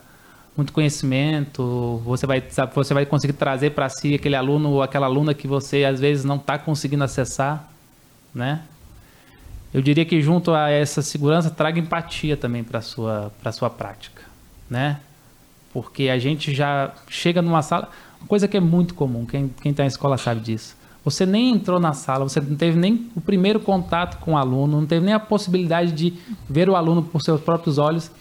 [0.58, 2.44] muito conhecimento, você vai,
[2.74, 6.26] você vai conseguir trazer para si aquele aluno ou aquela aluna que você às vezes
[6.26, 7.70] não está conseguindo acessar.
[8.34, 8.64] Né?
[9.72, 14.24] Eu diria que junto a essa segurança, traga empatia também para sua, sua prática.
[14.68, 15.00] Né?
[15.72, 17.90] Porque a gente já chega numa sala.
[18.20, 20.76] Uma coisa que é muito comum, quem está na escola sabe disso.
[21.08, 24.82] Você nem entrou na sala, você não teve nem o primeiro contato com o aluno,
[24.82, 26.14] não teve nem a possibilidade de
[26.50, 28.12] ver o aluno por seus próprios olhos.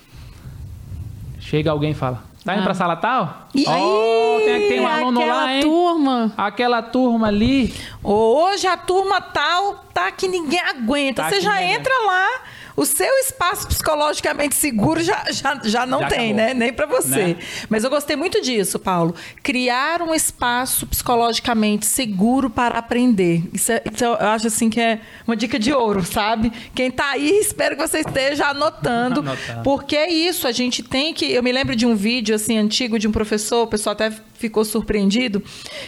[1.40, 2.64] Chega alguém e fala: Tá indo ah.
[2.64, 3.48] pra sala tal?
[3.52, 5.62] E oh, tem, tem um aluno lá, hein?
[5.62, 6.32] turma.
[6.36, 7.74] Aquela turma ali.
[8.04, 11.24] Hoje a turma tal tá que ninguém aguenta.
[11.24, 12.28] Tá Você já entra lá
[12.76, 16.36] o seu espaço psicologicamente seguro já, já, já não já tem, acabou.
[16.36, 16.54] né?
[16.54, 17.28] Nem para você.
[17.28, 17.36] Né?
[17.68, 19.14] Mas eu gostei muito disso, Paulo.
[19.42, 23.42] Criar um espaço psicologicamente seguro para aprender.
[23.52, 26.52] Isso, é, isso eu acho assim que é uma dica de ouro, sabe?
[26.74, 29.24] Quem está aí, espero que você esteja anotando.
[29.64, 31.32] Porque é isso, a gente tem que.
[31.32, 34.64] Eu me lembro de um vídeo assim antigo de um professor, o pessoal até ficou
[34.64, 35.42] surpreendido,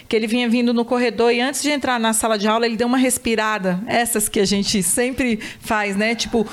[0.09, 2.76] que ele vinha vindo no corredor e antes de entrar na sala de aula, ele
[2.76, 6.14] deu uma respirada, essas que a gente sempre faz, né?
[6.14, 6.46] Tipo,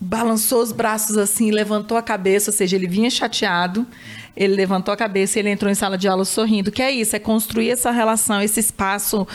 [0.00, 3.86] balançou os braços assim, levantou a cabeça, ou seja, ele vinha chateado,
[4.34, 6.72] ele levantou a cabeça e ele entrou em sala de aula sorrindo.
[6.72, 9.26] Que é isso, é construir essa relação, esse espaço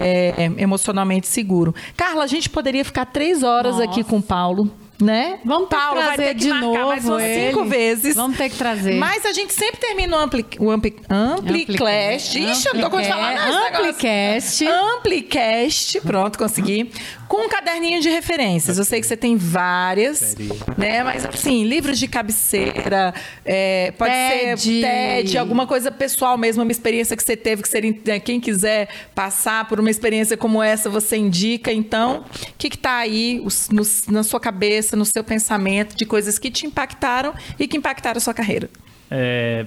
[0.00, 1.74] é, emocionalmente seguro.
[1.96, 3.84] Carla, a gente poderia ficar três horas Nossa.
[3.84, 4.70] aqui com o Paulo
[5.00, 5.38] né?
[5.44, 8.16] Vamos ter Paulo, que trazer vai ter que de novo mais umas cinco vezes.
[8.16, 8.94] Vamos ter que trazer.
[8.94, 12.38] Mas a gente sempre termina o Ampli, o Ampli, Amplicast.
[12.38, 13.78] Ixi, eu não tô conseguindo falar nada.
[13.78, 14.66] Amplicast.
[14.66, 16.00] Amplicast.
[16.00, 16.90] Pronto, consegui.
[17.28, 18.78] Com um caderninho de referências.
[18.78, 20.34] Eu sei que você tem várias,
[20.76, 21.04] né?
[21.04, 23.14] Mas assim, livros de cabeceira,
[23.44, 24.60] é, pode TED.
[24.60, 28.40] ser TED, alguma coisa pessoal mesmo, uma experiência que você teve, que você, né, quem
[28.40, 31.72] quiser passar por uma experiência como essa, você indica.
[31.72, 34.58] Então, o que está aí no, na sua cabeça?
[34.58, 38.68] cabeça, no seu pensamento, de coisas que te impactaram e que impactaram a sua carreira?
[39.10, 39.66] É,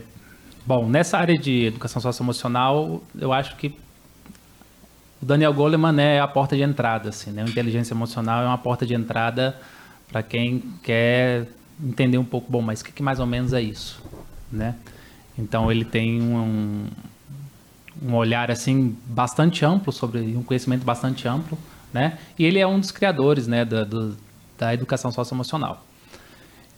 [0.66, 3.74] bom, nessa área de educação socioemocional, eu acho que
[5.22, 7.44] o Daniel Goleman é a porta de entrada, assim, né?
[7.44, 9.56] A inteligência emocional é uma porta de entrada
[10.12, 11.48] para quem quer
[11.84, 14.04] entender um pouco, bom, mas o que, que, mais ou menos é isso,
[14.52, 14.76] né?
[15.38, 16.86] Então ele tem um,
[18.02, 21.58] um olhar assim bastante amplo sobre um conhecimento bastante amplo,
[21.94, 22.18] né?
[22.38, 24.18] E ele é um dos criadores, né, do, do
[24.58, 25.84] da educação socioemocional.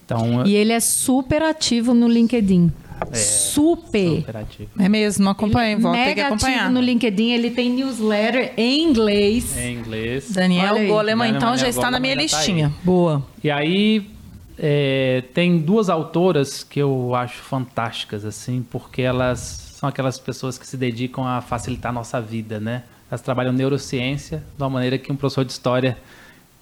[0.05, 2.71] Então, e ele é super ativo no LinkedIn.
[3.11, 4.17] É, super.
[4.17, 4.69] super ativo.
[4.79, 6.69] É mesmo, acompanhe, vou ter que acompanhar.
[6.71, 9.57] no LinkedIn, ele tem newsletter em inglês.
[9.57, 10.31] Em inglês.
[10.31, 12.69] Daniel Goleman, então, já está na minha tá listinha.
[12.69, 13.25] Tá Boa.
[13.43, 14.09] E aí,
[14.57, 20.65] é, tem duas autoras que eu acho fantásticas, assim, porque elas são aquelas pessoas que
[20.65, 22.83] se dedicam a facilitar a nossa vida, né?
[23.09, 25.97] Elas trabalham neurociência de uma maneira que um professor de história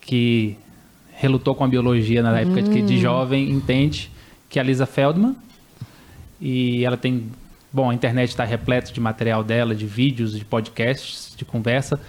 [0.02, 0.58] que
[1.14, 3.00] relutou com a biologia na época de, de hum.
[3.00, 4.10] jovem, entende,
[4.50, 5.36] que é a Lisa Feldman.
[6.42, 7.30] E ela tem.
[7.72, 12.02] Bom, a internet está repleta de material dela, de vídeos, de podcasts, de conversa.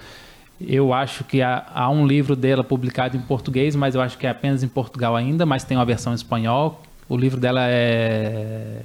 [0.61, 4.27] Eu acho que há, há, um livro dela publicado em português, mas eu acho que
[4.27, 6.83] é apenas em Portugal ainda, mas tem uma versão em espanhol.
[7.09, 8.83] O livro dela é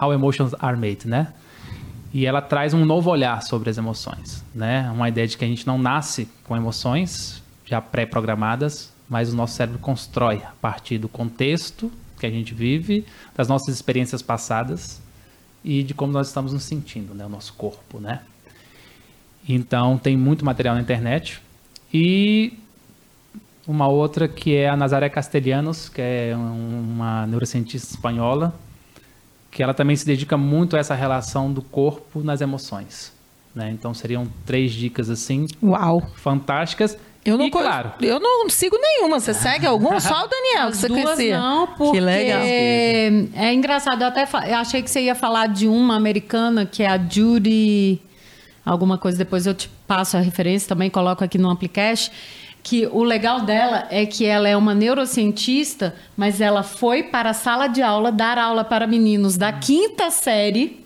[0.00, 1.32] How Emotions Are Made, né?
[2.12, 4.90] E ela traz um novo olhar sobre as emoções, né?
[4.90, 9.54] Uma ideia de que a gente não nasce com emoções já pré-programadas, mas o nosso
[9.54, 11.90] cérebro constrói a partir do contexto
[12.20, 13.04] que a gente vive,
[13.34, 15.00] das nossas experiências passadas
[15.64, 18.20] e de como nós estamos nos sentindo, né, o nosso corpo, né?
[19.48, 21.40] Então tem muito material na internet
[21.92, 22.52] e
[23.66, 28.54] uma outra que é a Nazaré Castellanos, que é uma neurocientista espanhola,
[29.50, 33.12] que ela também se dedica muito a essa relação do corpo nas emoções.
[33.54, 33.70] Né?
[33.70, 36.00] Então seriam três dicas assim, Uau.
[36.16, 36.96] fantásticas.
[37.24, 37.92] Eu não, e, claro.
[38.00, 39.20] eu não sigo nenhuma.
[39.20, 40.00] Você segue algum?
[40.00, 41.38] Só o Daniel As que você duas conhecia.
[41.38, 42.40] Não, porque que legal.
[42.42, 44.02] é engraçado.
[44.02, 48.00] Eu até eu achei que você ia falar de uma americana que é a Judy
[48.64, 49.18] alguma coisa.
[49.18, 52.10] Depois eu te passo a referência também, coloco aqui no Amplicast.
[52.62, 57.34] Que o legal dela é que ela é uma neurocientista, mas ela foi para a
[57.34, 60.79] sala de aula dar aula para meninos da quinta série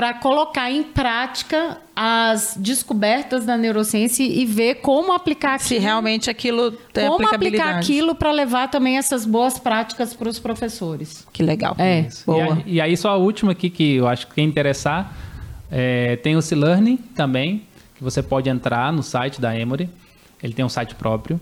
[0.00, 6.30] para colocar em prática as descobertas da neurociência e ver como aplicar aquilo, se realmente
[6.30, 11.26] aquilo tem como aplicar aquilo para levar também essas boas práticas para os professores.
[11.30, 11.76] Que legal.
[11.76, 12.08] É.
[12.24, 12.62] Boa.
[12.64, 15.14] E, e, aí só a última aqui que eu acho que quem interessar
[15.70, 19.90] é, tem o C-Learning também, que você pode entrar no site da Emory.
[20.42, 21.38] Ele tem um site próprio,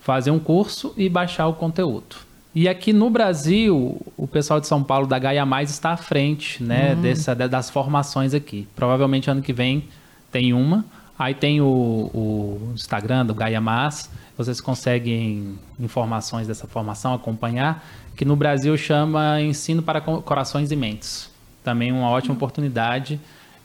[0.00, 2.14] fazer um curso e baixar o conteúdo.
[2.54, 6.62] E aqui no Brasil, o pessoal de São Paulo da Gaia Mais está à frente
[6.62, 7.00] né, uhum.
[7.00, 8.68] Dessa, das formações aqui.
[8.76, 9.88] Provavelmente ano que vem
[10.30, 10.84] tem uma.
[11.18, 11.66] Aí tem o,
[12.12, 14.10] o Instagram do Gaia Mais.
[14.36, 17.86] Vocês conseguem informações dessa formação, acompanhar,
[18.16, 21.30] que no Brasil chama Ensino para Corações e Mentes.
[21.64, 23.18] Também uma ótima oportunidade.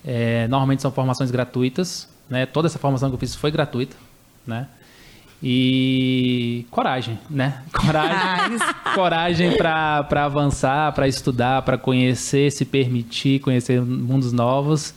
[0.06, 2.08] É, normalmente são formações gratuitas.
[2.30, 2.46] Né?
[2.46, 3.98] Toda essa formação que eu fiz foi gratuita.
[4.46, 4.68] Né?
[5.42, 7.62] E coragem, né?
[7.72, 8.58] Coragem,
[8.96, 14.96] coragem para avançar, para estudar, para conhecer, se permitir, conhecer mundos novos.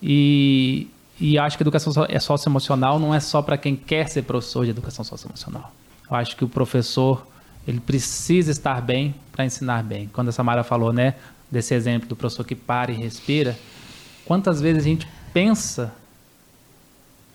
[0.00, 0.86] E,
[1.20, 4.70] e acho que educação é socioemocional não é só para quem quer ser professor de
[4.70, 5.72] educação socioemocional.
[6.08, 7.26] Eu acho que o professor
[7.66, 10.08] ele precisa estar bem para ensinar bem.
[10.12, 11.14] Quando a Samara falou, né,
[11.50, 13.58] desse exemplo do professor que para e respira,
[14.24, 15.92] quantas vezes a gente pensa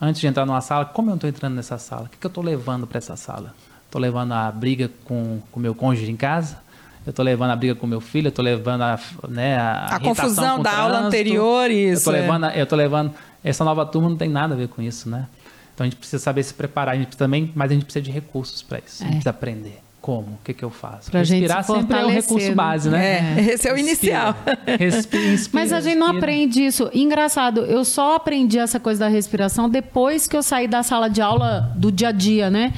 [0.00, 2.04] antes de entrar numa sala, como eu estou entrando nessa sala?
[2.04, 3.54] O que, que eu estou levando para essa sala?
[3.84, 6.58] Estou levando a briga com o meu cônjuge em casa?
[7.06, 8.26] Eu estou levando a briga com meu filho?
[8.26, 11.80] Eu estou levando a, né, a, a confusão da aula anterior, isso.
[11.80, 12.20] Eu estou é.
[12.20, 13.14] levando, eu tô levando.
[13.44, 15.28] Essa nova turma não tem nada a ver com isso, né?
[15.72, 18.10] Então a gente precisa saber se preparar, a gente também, mas a gente precisa de
[18.10, 19.02] recursos para isso.
[19.02, 19.06] É.
[19.06, 20.20] A gente precisa aprender como?
[20.20, 21.10] O que, que eu faço?
[21.10, 23.34] Pra Respirar gente sempre é o recurso base, né?
[23.36, 24.36] É, esse é o inicial.
[24.78, 26.88] Respira, inspira, Mas a gente não aprende isso.
[26.94, 31.20] Engraçado, eu só aprendi essa coisa da respiração depois que eu saí da sala de
[31.20, 32.72] aula do dia a dia, né?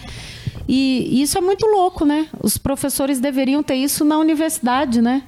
[0.66, 2.29] E isso é muito louco, né?
[2.43, 5.22] Os professores deveriam ter isso na universidade, né?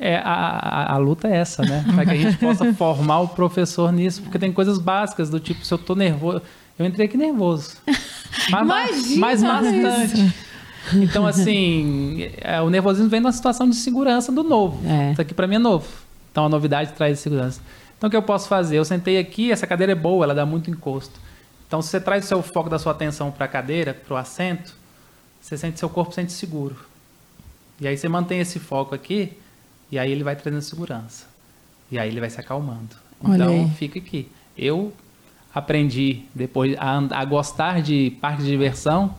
[0.00, 1.84] É, a, a, a, luta é essa, né?
[1.94, 5.64] Para que a gente possa formar o professor nisso, porque tem coisas básicas do tipo,
[5.64, 6.42] se eu tô nervoso.
[6.76, 7.76] Eu entrei aqui nervoso.
[8.50, 10.26] Mas, Imagina mas bastante.
[10.26, 10.49] Isso.
[10.94, 14.80] Então, assim, é, o nervosismo vem numa situação de segurança do novo.
[14.88, 15.12] É.
[15.12, 15.86] Isso aqui para mim é novo.
[16.30, 17.60] Então, a novidade traz segurança.
[17.96, 18.78] Então, o que eu posso fazer?
[18.78, 21.20] Eu sentei aqui, essa cadeira é boa, ela dá muito encosto.
[21.66, 24.16] Então, se você traz o seu foco da sua atenção para a cadeira, para o
[24.16, 24.74] assento,
[25.40, 26.76] você sente seu corpo sente seguro.
[27.80, 29.32] E aí você mantém esse foco aqui,
[29.90, 31.26] e aí ele vai trazendo segurança.
[31.90, 32.96] E aí ele vai se acalmando.
[33.22, 34.30] Então, fica aqui.
[34.56, 34.92] Eu
[35.54, 39.14] aprendi depois a, a gostar de parque de diversão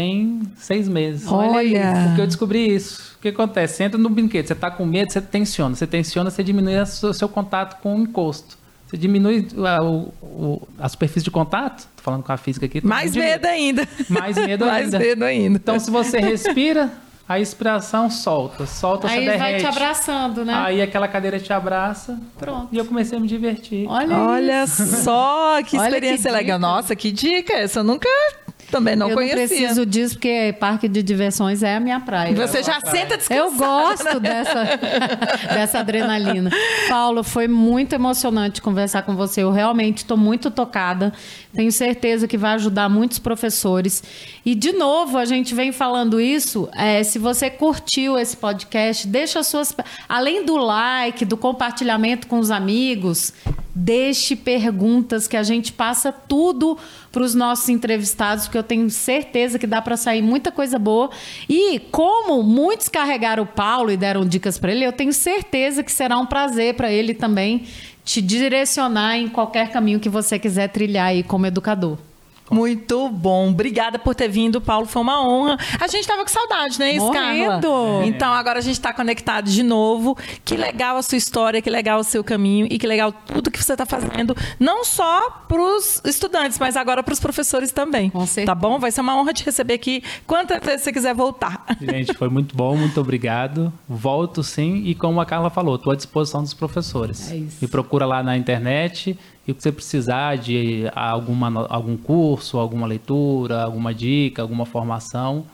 [0.00, 1.30] tem seis meses.
[1.30, 2.06] Olha!
[2.06, 3.16] Porque eu descobri isso.
[3.18, 3.74] O que acontece?
[3.74, 5.74] Você entra no brinquedo, você está com medo, você tensiona.
[5.74, 8.58] Você tensiona, você diminui o seu contato com o encosto.
[8.86, 11.80] Você diminui a, o, a superfície de contato.
[11.80, 12.84] Estou falando com a física aqui.
[12.84, 13.86] Mais medo ainda.
[14.08, 14.98] Mais medo ainda.
[14.98, 15.56] Mais medo ainda.
[15.56, 16.90] Então, se você respira,
[17.30, 18.66] a inspiração solta.
[18.66, 19.38] Solta, Aí você derrete.
[19.38, 20.52] vai te abraçando, né?
[20.52, 22.18] Aí aquela cadeira te abraça.
[22.36, 22.68] Pronto.
[22.72, 23.86] E eu comecei a me divertir.
[23.86, 26.58] Olha, Olha só, que experiência que legal.
[26.58, 27.52] Nossa, que dica.
[27.52, 28.08] Essa eu nunca
[28.70, 29.42] também não eu conhecia.
[29.42, 32.34] Eu preciso disso, porque parque de diversões é a minha praia.
[32.34, 33.34] Você já senta descansada.
[33.34, 34.20] Eu gosto né?
[34.20, 34.64] dessa,
[35.54, 36.50] dessa adrenalina.
[36.88, 39.42] Paulo, foi muito emocionante conversar com você.
[39.42, 41.12] Eu realmente estou muito tocada.
[41.52, 44.02] Tenho certeza que vai ajudar muitos professores.
[44.44, 46.68] E, de novo, a gente vem falando isso.
[46.74, 49.74] É, se você curtiu esse podcast, deixa as suas...
[50.08, 53.32] Além do like, do compartilhamento com os amigos,
[53.74, 56.76] deixe perguntas que a gente passa tudo
[57.12, 61.10] para os nossos entrevistados, porque eu tenho certeza que dá para sair muita coisa boa.
[61.48, 65.92] E como muitos carregaram o Paulo e deram dicas para ele, eu tenho certeza que
[65.92, 67.66] será um prazer para ele também
[68.04, 71.98] te direcionar em qualquer caminho que você quiser trilhar aí como educador.
[72.50, 73.50] Muito bom.
[73.50, 74.86] Obrigada por ter vindo, Paulo.
[74.86, 75.56] Foi uma honra.
[75.78, 77.60] A gente estava com saudade, né, Scarla?
[78.04, 80.16] Então, agora a gente está conectado de novo.
[80.44, 83.62] Que legal a sua história, que legal o seu caminho e que legal tudo que
[83.62, 84.36] você está fazendo.
[84.58, 88.10] Não só para os estudantes, mas agora para os professores também.
[88.10, 88.46] Com certeza.
[88.46, 88.78] Tá bom?
[88.78, 91.64] Vai ser uma honra te receber aqui quantas vezes você quiser voltar.
[91.80, 92.76] Gente, foi muito bom.
[92.76, 93.72] Muito obrigado.
[93.88, 94.82] Volto sim.
[94.84, 97.30] E como a Carla falou, estou à disposição dos professores.
[97.30, 97.58] É isso.
[97.60, 102.86] Me procura lá na internet e o que você precisar de alguma, algum curso, alguma
[102.86, 105.44] leitura, alguma dica, alguma formação,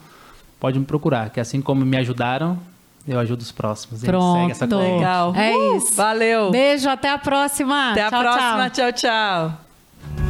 [0.59, 2.59] pode me procurar, que assim como me ajudaram,
[3.07, 4.03] eu ajudo os próximos.
[4.03, 4.39] Pronto.
[4.39, 5.33] Segue essa Legal.
[5.33, 5.95] É isso.
[5.95, 6.51] Valeu.
[6.51, 7.91] Beijo, até a próxima.
[7.91, 8.69] Até tchau, a próxima.
[8.69, 9.57] tchau, tchau.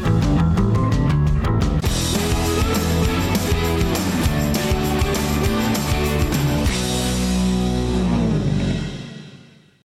[0.01, 0.06] tchau.